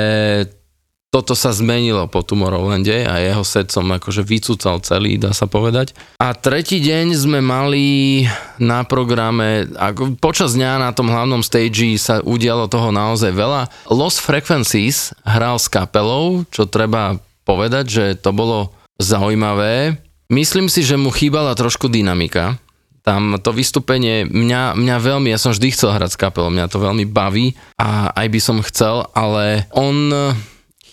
toto 1.15 1.39
sa 1.39 1.55
zmenilo 1.55 2.11
po 2.11 2.27
Tomorrowlande 2.27 3.07
a 3.07 3.23
jeho 3.23 3.47
set 3.47 3.71
som 3.71 3.87
akože 3.87 4.27
vycúcal 4.27 4.83
celý, 4.83 5.15
dá 5.15 5.31
sa 5.31 5.47
povedať. 5.47 5.95
A 6.19 6.35
tretí 6.35 6.83
deň 6.83 7.15
sme 7.15 7.39
mali 7.39 8.27
na 8.59 8.83
programe, 8.83 9.71
ako 9.79 10.19
počas 10.19 10.59
dňa 10.59 10.83
na 10.83 10.91
tom 10.91 11.07
hlavnom 11.07 11.47
stage 11.47 11.95
sa 12.03 12.19
udialo 12.19 12.67
toho 12.67 12.91
naozaj 12.91 13.31
veľa. 13.31 13.71
Lost 13.95 14.27
Frequencies 14.27 15.15
hral 15.23 15.63
s 15.63 15.71
kapelou, 15.71 16.43
čo 16.51 16.67
treba 16.67 17.23
povedať, 17.47 17.85
že 17.87 18.05
to 18.19 18.35
bolo 18.35 18.75
zaujímavé. 18.99 20.03
Myslím 20.35 20.67
si, 20.67 20.83
že 20.83 20.99
mu 20.99 21.15
chýbala 21.15 21.55
trošku 21.55 21.87
dynamika. 21.87 22.59
Tam 23.05 23.37
to 23.37 23.53
vystúpenie 23.53 24.25
mňa, 24.25 24.81
mňa 24.81 24.97
veľmi, 24.97 25.29
ja 25.29 25.37
som 25.37 25.53
vždy 25.53 25.77
chcel 25.77 25.93
hrať 25.93 26.17
s 26.17 26.21
kapelou, 26.21 26.49
mňa 26.49 26.73
to 26.73 26.81
veľmi 26.81 27.05
baví 27.05 27.53
a 27.77 28.09
aj 28.17 28.27
by 28.33 28.41
som 28.41 28.65
chcel, 28.65 29.05
ale 29.13 29.69
on 29.77 30.09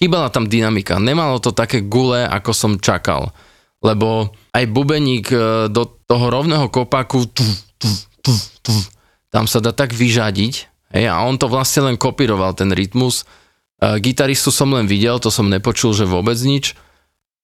chýbala 0.02 0.34
tam 0.34 0.50
dynamika. 0.50 0.97
Nemalo 0.97 1.38
to 1.38 1.54
také 1.54 1.86
gule, 1.86 2.26
ako 2.26 2.52
som 2.58 2.71
čakal. 2.82 3.30
Lebo 3.86 4.34
aj 4.50 4.65
bubeník 4.74 5.30
e, 5.30 5.69
do 5.69 5.86
toho 5.86 6.26
rovného 6.34 6.74
kopaku 6.74 7.30
tu, 7.30 7.45
tu, 7.78 7.89
tu, 8.26 8.34
tu, 8.65 8.74
tam 9.30 9.45
sa 9.45 9.62
dá 9.62 9.69
tak 9.69 9.93
vyžadiť. 9.93 10.54
Hej, 10.91 11.06
a 11.06 11.21
on 11.21 11.38
to 11.38 11.45
vlastne 11.45 11.86
len 11.86 11.97
kopíroval, 12.02 12.58
ten 12.58 12.74
rytmus. 12.74 13.24
E, 13.78 13.97
gitaristu 14.02 14.50
som 14.50 14.74
len 14.74 14.89
videl, 14.89 15.21
to 15.21 15.30
som 15.30 15.50
nepočul, 15.50 15.93
že 15.93 16.10
vôbec 16.10 16.38
nič. 16.41 16.74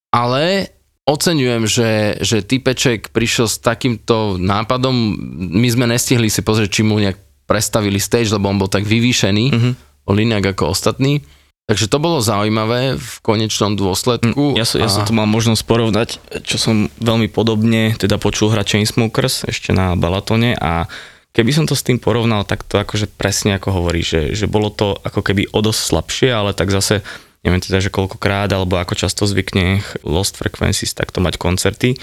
Ale 0.10 0.74
oceňujem, 1.08 1.64
že, 1.66 2.20
že 2.20 2.44
typeček 2.44 3.16
prišiel 3.16 3.48
s 3.48 3.58
takýmto 3.64 4.36
nápadom. 4.36 5.16
My 5.56 5.68
sme 5.72 5.88
nestihli 5.88 6.28
si 6.28 6.44
pozrieť, 6.44 6.70
či 6.70 6.82
mu 6.84 7.00
nejak 7.00 7.18
prestavili 7.48 7.98
stage, 7.98 8.30
lebo 8.36 8.52
on 8.52 8.60
bol 8.60 8.68
tak 8.68 8.84
vyvýšený, 8.84 9.46
mm-hmm. 9.50 9.74
bol 10.04 10.18
inak 10.20 10.52
ako 10.52 10.76
ostatní. 10.76 11.24
Takže 11.68 11.92
to 11.92 12.00
bolo 12.00 12.24
zaujímavé 12.24 12.96
v 12.96 13.14
konečnom 13.20 13.76
dôsledku. 13.76 14.56
Ja 14.56 14.64
som, 14.64 14.80
ja 14.80 14.88
a- 14.88 14.92
som 14.92 15.04
to 15.04 15.16
mal 15.16 15.28
možnosť 15.28 15.64
porovnať, 15.68 16.10
čo 16.44 16.56
som 16.60 16.92
veľmi 17.00 17.28
podobne 17.32 17.96
teda 17.96 18.20
počul 18.20 18.52
hrať 18.52 18.76
Chainsmokers 18.76 19.48
ešte 19.48 19.76
na 19.76 19.96
Balatone 20.00 20.56
a 20.56 20.88
keby 21.36 21.52
som 21.52 21.68
to 21.68 21.76
s 21.76 21.84
tým 21.84 22.00
porovnal, 22.00 22.48
tak 22.48 22.64
to 22.64 22.80
akože 22.80 23.12
presne 23.12 23.60
ako 23.60 23.84
hovorí, 23.84 24.00
že, 24.00 24.32
že 24.32 24.48
bolo 24.48 24.72
to 24.72 24.96
ako 25.04 25.20
keby 25.20 25.52
o 25.52 25.60
dosť 25.60 25.82
slabšie, 25.92 26.30
ale 26.32 26.56
tak 26.56 26.72
zase 26.72 27.04
neviem 27.48 27.64
teda, 27.64 27.80
že 27.80 27.88
koľkokrát 27.88 28.52
alebo 28.52 28.76
ako 28.76 29.00
často 29.00 29.24
zvykne 29.24 29.80
Lost 30.04 30.36
Frequencies 30.36 30.92
takto 30.92 31.24
mať 31.24 31.40
koncerty 31.40 31.96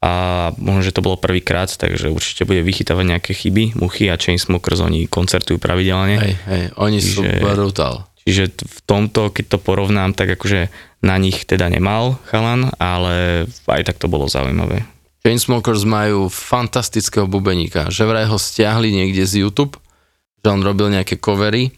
a 0.00 0.12
možno, 0.56 0.80
že 0.80 0.96
to 0.96 1.04
bolo 1.04 1.20
prvýkrát, 1.20 1.68
takže 1.68 2.08
určite 2.08 2.48
bude 2.48 2.64
vychytávať 2.64 3.04
nejaké 3.04 3.32
chyby, 3.36 3.76
muchy 3.76 4.08
a 4.08 4.16
Chainsmokers, 4.16 4.80
oni 4.80 5.04
koncertujú 5.04 5.60
pravidelne. 5.60 6.16
Hej, 6.16 6.34
hej, 6.48 6.64
oni 6.76 6.98
sú 7.00 7.20
Čiže- 7.24 7.44
brutál. 7.44 8.08
Čiže 8.20 8.52
v 8.52 8.80
tomto, 8.84 9.32
keď 9.32 9.56
to 9.56 9.58
porovnám, 9.58 10.12
tak 10.12 10.36
akože 10.36 10.68
na 11.00 11.16
nich 11.16 11.48
teda 11.48 11.72
nemal 11.72 12.20
chalan, 12.28 12.68
ale 12.76 13.48
aj 13.64 13.82
tak 13.88 13.96
to 13.96 14.12
bolo 14.12 14.28
zaujímavé. 14.28 14.84
Chainsmokers 15.24 15.84
majú 15.88 16.28
fantastického 16.28 17.24
bubeníka, 17.28 17.88
že 17.88 18.04
vraj 18.04 18.28
ho 18.28 18.36
stiahli 18.36 18.92
niekde 18.92 19.24
z 19.24 19.44
YouTube, 19.44 19.76
že 20.40 20.48
on 20.48 20.60
robil 20.64 20.92
nejaké 20.92 21.20
covery 21.20 21.76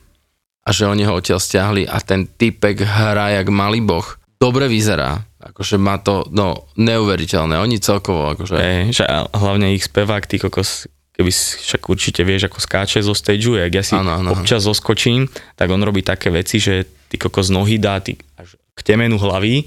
a 0.62 0.68
že 0.70 0.86
oni 0.86 1.02
ho 1.02 1.18
odtiaľ 1.18 1.42
stiahli 1.42 1.82
a 1.90 1.98
ten 1.98 2.26
typek 2.26 2.86
hrá 2.86 3.34
jak 3.34 3.50
malý 3.50 3.82
boh. 3.82 4.06
Dobre 4.38 4.66
vyzerá, 4.66 5.22
akože 5.38 5.78
má 5.78 6.02
to, 6.02 6.26
no, 6.34 6.66
neuveriteľné. 6.74 7.62
Oni 7.62 7.78
celkovo, 7.78 8.34
akože... 8.34 8.56
Hey. 8.58 8.90
Že 8.90 9.06
hlavne 9.34 9.74
ich 9.74 9.86
spevák, 9.86 10.26
ty 10.26 10.42
kokos, 10.42 10.90
keby 11.14 11.30
však 11.30 11.82
určite 11.86 12.26
vieš, 12.26 12.50
ako 12.50 12.58
skáče 12.58 13.06
zo 13.06 13.14
stageu, 13.14 13.54
jak 13.54 13.70
ja 13.70 13.82
si 13.86 13.94
Áno, 13.94 14.18
áno. 14.18 14.34
občas 14.34 14.66
zoskočím, 14.66 15.30
tak 15.54 15.70
on 15.70 15.82
robí 15.82 16.02
také 16.02 16.34
veci, 16.34 16.58
že 16.58 16.90
ty 17.06 17.22
kokos 17.22 17.54
nohy 17.54 17.78
dá 17.78 18.02
ty 18.02 18.18
až 18.34 18.58
k 18.74 18.80
temenu 18.82 19.14
hlavy, 19.14 19.62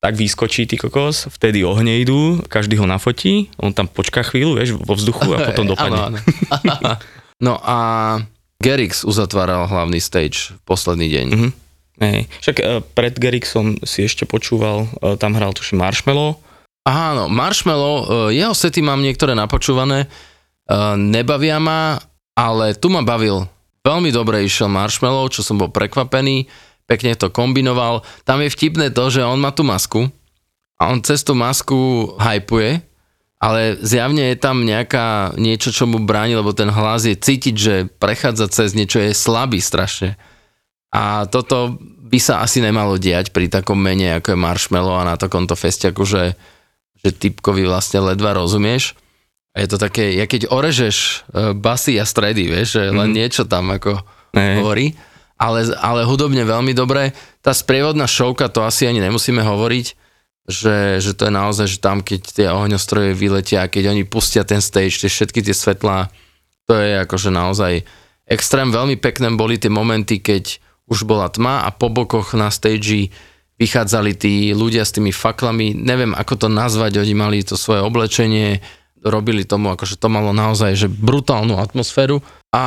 tak 0.00 0.16
vyskočí 0.16 0.64
ty 0.64 0.80
kokos, 0.80 1.28
vtedy 1.32 1.66
ohne 1.66 2.00
idú, 2.00 2.40
každý 2.48 2.80
ho 2.80 2.86
nafotí, 2.88 3.52
on 3.60 3.76
tam 3.76 3.90
počká 3.90 4.24
chvíľu, 4.24 4.56
vieš, 4.56 4.80
vo 4.80 4.96
vzduchu 4.96 5.28
a 5.36 5.44
potom 5.52 5.68
dopadne. 5.68 5.98
Áno, 5.98 6.16
áno. 6.16 6.92
no 7.46 7.54
a 7.60 7.76
Gerix 8.60 9.04
uzatváral 9.04 9.68
hlavný 9.68 10.00
stage 10.00 10.56
posledný 10.64 11.06
deň. 11.12 11.26
Mhm. 11.32 11.48
Hej. 11.96 12.28
Však 12.44 12.56
e, 12.60 12.64
pred 12.92 13.16
Gerixom 13.16 13.80
si 13.80 14.04
ešte 14.04 14.28
počúval, 14.28 14.84
e, 15.00 15.16
tam 15.16 15.32
hral 15.32 15.56
tuším 15.56 15.80
Marshmallow, 15.80 16.36
Áno, 16.86 17.26
Marshmallow, 17.26 18.30
e, 18.30 18.38
jeho 18.38 18.54
sety 18.54 18.78
mám 18.78 19.02
niektoré 19.02 19.34
napočúvané, 19.34 20.06
e, 20.06 20.08
nebavia 20.94 21.58
ma, 21.58 21.98
ale 22.38 22.78
tu 22.78 22.86
ma 22.86 23.02
bavil. 23.02 23.50
Veľmi 23.82 24.14
dobre 24.14 24.46
išiel 24.46 24.70
Marshmallow, 24.70 25.26
čo 25.26 25.42
som 25.42 25.58
bol 25.58 25.74
prekvapený, 25.74 26.46
pekne 26.86 27.18
to 27.18 27.26
kombinoval. 27.26 28.06
Tam 28.22 28.38
je 28.38 28.54
vtipné 28.54 28.94
to, 28.94 29.10
že 29.10 29.26
on 29.26 29.42
má 29.42 29.50
tú 29.50 29.66
masku 29.66 30.06
a 30.78 30.94
on 30.94 31.02
cez 31.02 31.26
tú 31.26 31.34
masku 31.34 32.14
hypuje, 32.22 32.78
ale 33.36 33.76
zjavne 33.84 34.32
je 34.32 34.36
tam 34.40 34.64
nejaká, 34.64 35.36
niečo, 35.36 35.68
čo 35.68 35.84
mu 35.84 36.00
bráni, 36.00 36.32
lebo 36.32 36.56
ten 36.56 36.72
hlas 36.72 37.04
je 37.04 37.12
cítiť, 37.12 37.54
že 37.54 37.74
prechádza 38.00 38.48
cez 38.48 38.72
niečo, 38.72 38.96
je 38.96 39.12
slabý 39.12 39.60
strašne. 39.60 40.16
A 40.88 41.28
toto 41.28 41.76
by 42.06 42.18
sa 42.22 42.40
asi 42.40 42.64
nemalo 42.64 42.96
diať 42.96 43.36
pri 43.36 43.52
takom 43.52 43.76
mene, 43.76 44.16
ako 44.16 44.32
je 44.32 44.38
Marshmallow 44.40 44.96
a 44.96 45.04
na 45.04 45.16
takomto 45.20 45.52
festiaku, 45.52 46.08
že, 46.08 46.32
že 47.04 47.12
typkovi 47.12 47.68
vlastne 47.68 48.00
ledva 48.00 48.32
rozumieš. 48.32 48.96
A 49.52 49.64
je 49.64 49.68
to 49.68 49.76
také, 49.76 50.16
ja 50.16 50.24
keď 50.24 50.48
orežeš 50.48 50.96
e, 50.96 51.12
basy 51.56 52.00
a 52.00 52.08
stredy, 52.08 52.48
vieš, 52.48 52.80
že 52.80 52.82
len 52.92 53.12
niečo 53.12 53.44
tam 53.44 53.72
ako 53.72 54.00
hovorí, 54.36 54.96
ale, 55.36 55.68
ale 55.80 56.08
hudobne 56.08 56.44
veľmi 56.44 56.72
dobré. 56.72 57.12
Tá 57.44 57.52
sprievodná 57.52 58.08
šovka, 58.08 58.48
to 58.48 58.64
asi 58.64 58.88
ani 58.88 59.00
nemusíme 59.00 59.40
hovoriť, 59.40 60.05
že, 60.46 61.02
že 61.02 61.12
to 61.18 61.26
je 61.26 61.32
naozaj, 61.34 61.66
že 61.66 61.78
tam 61.82 62.00
keď 62.00 62.20
tie 62.22 62.46
ohňostroje 62.50 63.18
vyletia, 63.18 63.66
keď 63.66 63.90
oni 63.90 64.02
pustia 64.06 64.46
ten 64.46 64.62
stage, 64.62 65.02
tie 65.02 65.10
všetky 65.10 65.42
tie 65.42 65.54
svetlá, 65.54 66.08
to 66.70 66.78
je 66.78 67.02
akože 67.02 67.30
naozaj 67.34 67.82
extrém. 68.26 68.70
Veľmi 68.70 68.98
pekné 68.98 69.30
boli 69.34 69.58
tie 69.58 69.70
momenty, 69.70 70.22
keď 70.22 70.62
už 70.86 71.02
bola 71.02 71.26
tma 71.26 71.66
a 71.66 71.74
po 71.74 71.90
bokoch 71.90 72.38
na 72.38 72.50
stage 72.54 73.10
vychádzali 73.58 74.12
tí 74.14 74.54
ľudia 74.54 74.86
s 74.86 74.94
tými 74.94 75.10
faklami, 75.10 75.74
neviem 75.74 76.14
ako 76.14 76.46
to 76.46 76.48
nazvať, 76.52 77.02
oni 77.02 77.14
mali 77.16 77.38
to 77.42 77.58
svoje 77.58 77.82
oblečenie, 77.82 78.60
robili 79.06 79.46
tomu, 79.46 79.72
akože 79.72 79.96
to 79.96 80.10
malo 80.10 80.34
naozaj 80.34 80.74
že 80.74 80.90
brutálnu 80.90 81.56
atmosféru. 81.58 82.20
A 82.52 82.64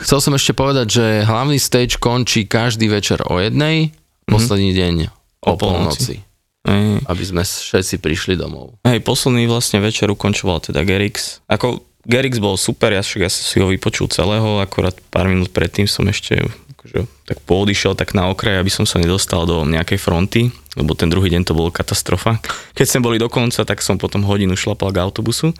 chcel 0.00 0.18
som 0.20 0.32
ešte 0.34 0.56
povedať, 0.56 0.86
že 0.88 1.04
hlavný 1.28 1.56
stage 1.60 2.00
končí 2.00 2.48
každý 2.48 2.88
večer 2.88 3.22
o 3.26 3.38
jednej, 3.38 3.92
posledný 4.26 4.72
deň 4.72 4.94
o, 5.42 5.52
O 5.52 5.58
polnoci. 5.58 6.22
polnoci, 6.22 6.31
Hej. 6.62 7.02
aby 7.10 7.24
sme 7.26 7.42
všetci 7.42 7.98
prišli 7.98 8.34
domov. 8.38 8.78
Hej, 8.86 9.02
posledný 9.02 9.50
vlastne 9.50 9.82
večer 9.82 10.06
ukončoval 10.06 10.62
teda 10.62 10.86
Gerix. 10.86 11.42
Ako 11.50 11.82
Gerix 12.06 12.38
bol 12.38 12.54
super, 12.54 12.94
ja, 12.94 13.02
však 13.02 13.22
ja 13.22 13.30
si 13.30 13.58
ho 13.58 13.66
vypočul 13.66 14.06
celého, 14.10 14.62
akorát 14.62 14.94
pár 15.10 15.26
minút 15.26 15.50
predtým 15.50 15.90
som 15.90 16.06
ešte 16.06 16.38
akože, 16.82 17.06
tak 17.30 17.38
poodišiel 17.46 17.94
tak 17.94 18.10
na 18.14 18.26
okraj, 18.26 18.58
aby 18.58 18.70
som 18.70 18.82
sa 18.82 18.98
nedostal 18.98 19.46
do 19.46 19.62
nejakej 19.62 20.02
fronty, 20.02 20.50
lebo 20.74 20.98
ten 20.98 21.06
druhý 21.06 21.30
deň 21.30 21.46
to 21.46 21.54
bolo 21.54 21.70
katastrofa. 21.70 22.42
Keď 22.74 22.86
sme 22.86 23.06
boli 23.06 23.22
do 23.22 23.30
konca, 23.30 23.62
tak 23.62 23.78
som 23.78 24.02
potom 24.02 24.26
hodinu 24.26 24.58
šlapal 24.58 24.90
k 24.90 24.98
autobusu, 24.98 25.54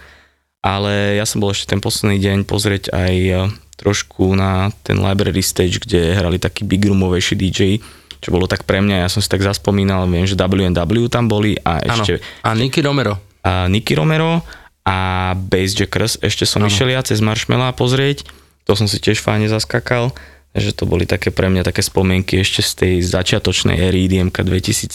ale 0.67 1.19
ja 1.19 1.27
som 1.27 1.39
bol 1.39 1.55
ešte 1.55 1.71
ten 1.71 1.83
posledný 1.83 2.19
deň 2.19 2.39
pozrieť 2.43 2.91
aj 2.91 3.15
e, 3.15 3.35
trošku 3.79 4.35
na 4.35 4.75
ten 4.83 4.99
library 4.99 5.43
stage, 5.47 5.79
kde 5.79 6.19
hrali 6.19 6.43
taký 6.43 6.67
big 6.67 6.83
roomovejší 6.87 7.35
DJ, 7.39 7.79
čo 8.23 8.31
bolo 8.31 8.47
tak 8.47 8.63
pre 8.63 8.79
mňa, 8.79 9.03
ja 9.03 9.09
som 9.11 9.19
si 9.19 9.27
tak 9.27 9.43
zaspomínal, 9.43 10.07
viem, 10.07 10.23
že 10.25 10.39
W&W 10.39 11.11
tam 11.11 11.27
boli 11.27 11.59
a 11.67 11.83
ešte 11.83 12.23
A 12.47 12.55
Nicky 12.55 12.79
Romero. 12.79 13.19
a 13.43 13.67
Nicky 13.67 13.99
Romero 13.99 14.47
a 14.87 15.31
Bassjackers. 15.35 16.23
Ešte 16.23 16.47
som 16.47 16.63
Áno. 16.63 16.71
išiel 16.71 16.95
ja 16.95 17.03
cez 17.03 17.19
Marshmallow 17.19 17.75
pozrieť, 17.75 18.23
to 18.63 18.79
som 18.79 18.87
si 18.87 19.03
tiež 19.03 19.19
fajne 19.19 19.51
zaskakal. 19.51 20.15
Takže 20.53 20.77
to 20.77 20.85
boli 20.85 21.09
také 21.09 21.33
pre 21.33 21.49
mňa 21.49 21.65
také 21.65 21.81
spomienky 21.81 22.45
ešte 22.45 22.61
z 22.61 22.73
tej 22.77 22.95
začiatočnej 23.09 23.73
éry 23.73 24.05
IDMK 24.05 24.45
2013, 24.45 24.93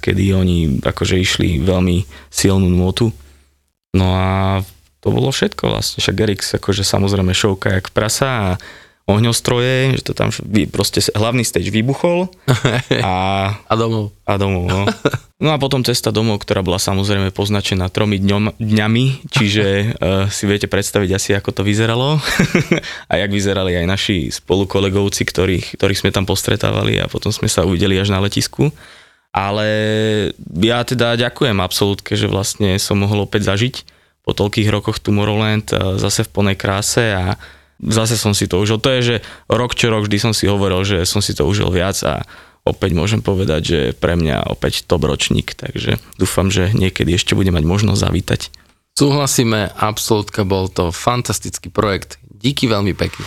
kedy 0.00 0.32
oni 0.32 0.80
akože 0.80 1.20
išli 1.20 1.60
veľmi 1.60 2.08
silnú 2.32 2.72
notu. 2.72 3.12
No 3.92 4.16
a 4.16 4.64
to 5.04 5.12
bolo 5.12 5.28
všetko 5.28 5.68
vlastne. 5.68 6.00
Však 6.00 6.16
Gerix 6.16 6.56
akože 6.56 6.88
samozrejme 6.88 7.36
šovka 7.36 7.76
jak 7.76 7.92
prasa 7.92 8.28
a 8.32 8.48
ohňostroje, 9.04 10.00
že 10.00 10.02
to 10.02 10.16
tam 10.16 10.32
proste 10.72 11.04
hlavný 11.12 11.44
stage 11.44 11.68
vybuchol 11.68 12.32
a 13.04 13.12
A 13.52 13.74
domov. 13.76 14.16
a 14.24 14.40
domov, 14.40 14.64
no. 14.64 14.88
No 15.44 15.52
a 15.52 15.60
potom 15.60 15.84
cesta 15.84 16.08
domov, 16.08 16.40
ktorá 16.40 16.64
bola 16.64 16.80
samozrejme 16.80 17.28
poznačená 17.28 17.92
tromi 17.92 18.16
dňom, 18.16 18.56
dňami, 18.56 19.28
čiže 19.28 19.66
uh, 19.66 19.84
si 20.34 20.48
viete 20.48 20.64
predstaviť 20.72 21.10
asi, 21.12 21.30
ako 21.36 21.52
to 21.52 21.62
vyzeralo 21.68 22.16
a 23.10 23.14
jak 23.20 23.28
vyzerali 23.28 23.76
aj 23.76 23.86
naši 23.86 24.32
spolukolegovci, 24.32 25.20
ktorých, 25.28 25.76
ktorých 25.76 26.00
sme 26.00 26.08
tam 26.08 26.24
postretávali 26.24 26.96
a 26.96 27.04
potom 27.04 27.28
sme 27.28 27.52
sa 27.52 27.68
uvideli 27.68 28.00
až 28.00 28.08
na 28.08 28.24
letisku. 28.24 28.72
Ale 29.34 29.66
ja 30.62 30.80
teda 30.86 31.18
ďakujem 31.18 31.58
absolútne, 31.58 32.14
že 32.14 32.30
vlastne 32.30 32.78
som 32.78 33.02
mohol 33.02 33.26
opäť 33.26 33.50
zažiť 33.50 33.82
po 34.24 34.32
toľkých 34.32 34.72
rokoch 34.72 35.02
Tomorrowland 35.02 35.74
eh, 35.74 36.00
zase 36.00 36.24
v 36.24 36.32
plnej 36.32 36.56
kráse 36.56 37.12
a 37.12 37.36
zase 37.88 38.16
som 38.16 38.32
si 38.32 38.48
to 38.48 38.60
užil. 38.60 38.80
To 38.80 38.90
je, 38.98 39.00
že 39.02 39.16
rok 39.48 39.76
čo 39.76 39.92
rok 39.92 40.08
vždy 40.08 40.18
som 40.20 40.32
si 40.32 40.48
hovoril, 40.48 40.84
že 40.84 41.04
som 41.04 41.20
si 41.20 41.36
to 41.36 41.44
užil 41.44 41.68
viac 41.68 41.96
a 42.04 42.24
opäť 42.64 42.96
môžem 42.96 43.20
povedať, 43.20 43.60
že 43.62 43.80
pre 43.92 44.16
mňa 44.16 44.48
opäť 44.48 44.88
top 44.88 45.04
ročník, 45.04 45.52
takže 45.52 46.00
dúfam, 46.16 46.48
že 46.48 46.72
niekedy 46.72 47.14
ešte 47.14 47.36
bude 47.36 47.52
mať 47.52 47.64
možnosť 47.64 48.00
zavítať. 48.00 48.40
Súhlasíme, 48.94 49.74
absolútka, 49.74 50.46
bol 50.46 50.70
to 50.70 50.94
fantastický 50.94 51.68
projekt. 51.68 52.16
Díky 52.30 52.70
veľmi 52.70 52.94
pekne. 52.94 53.26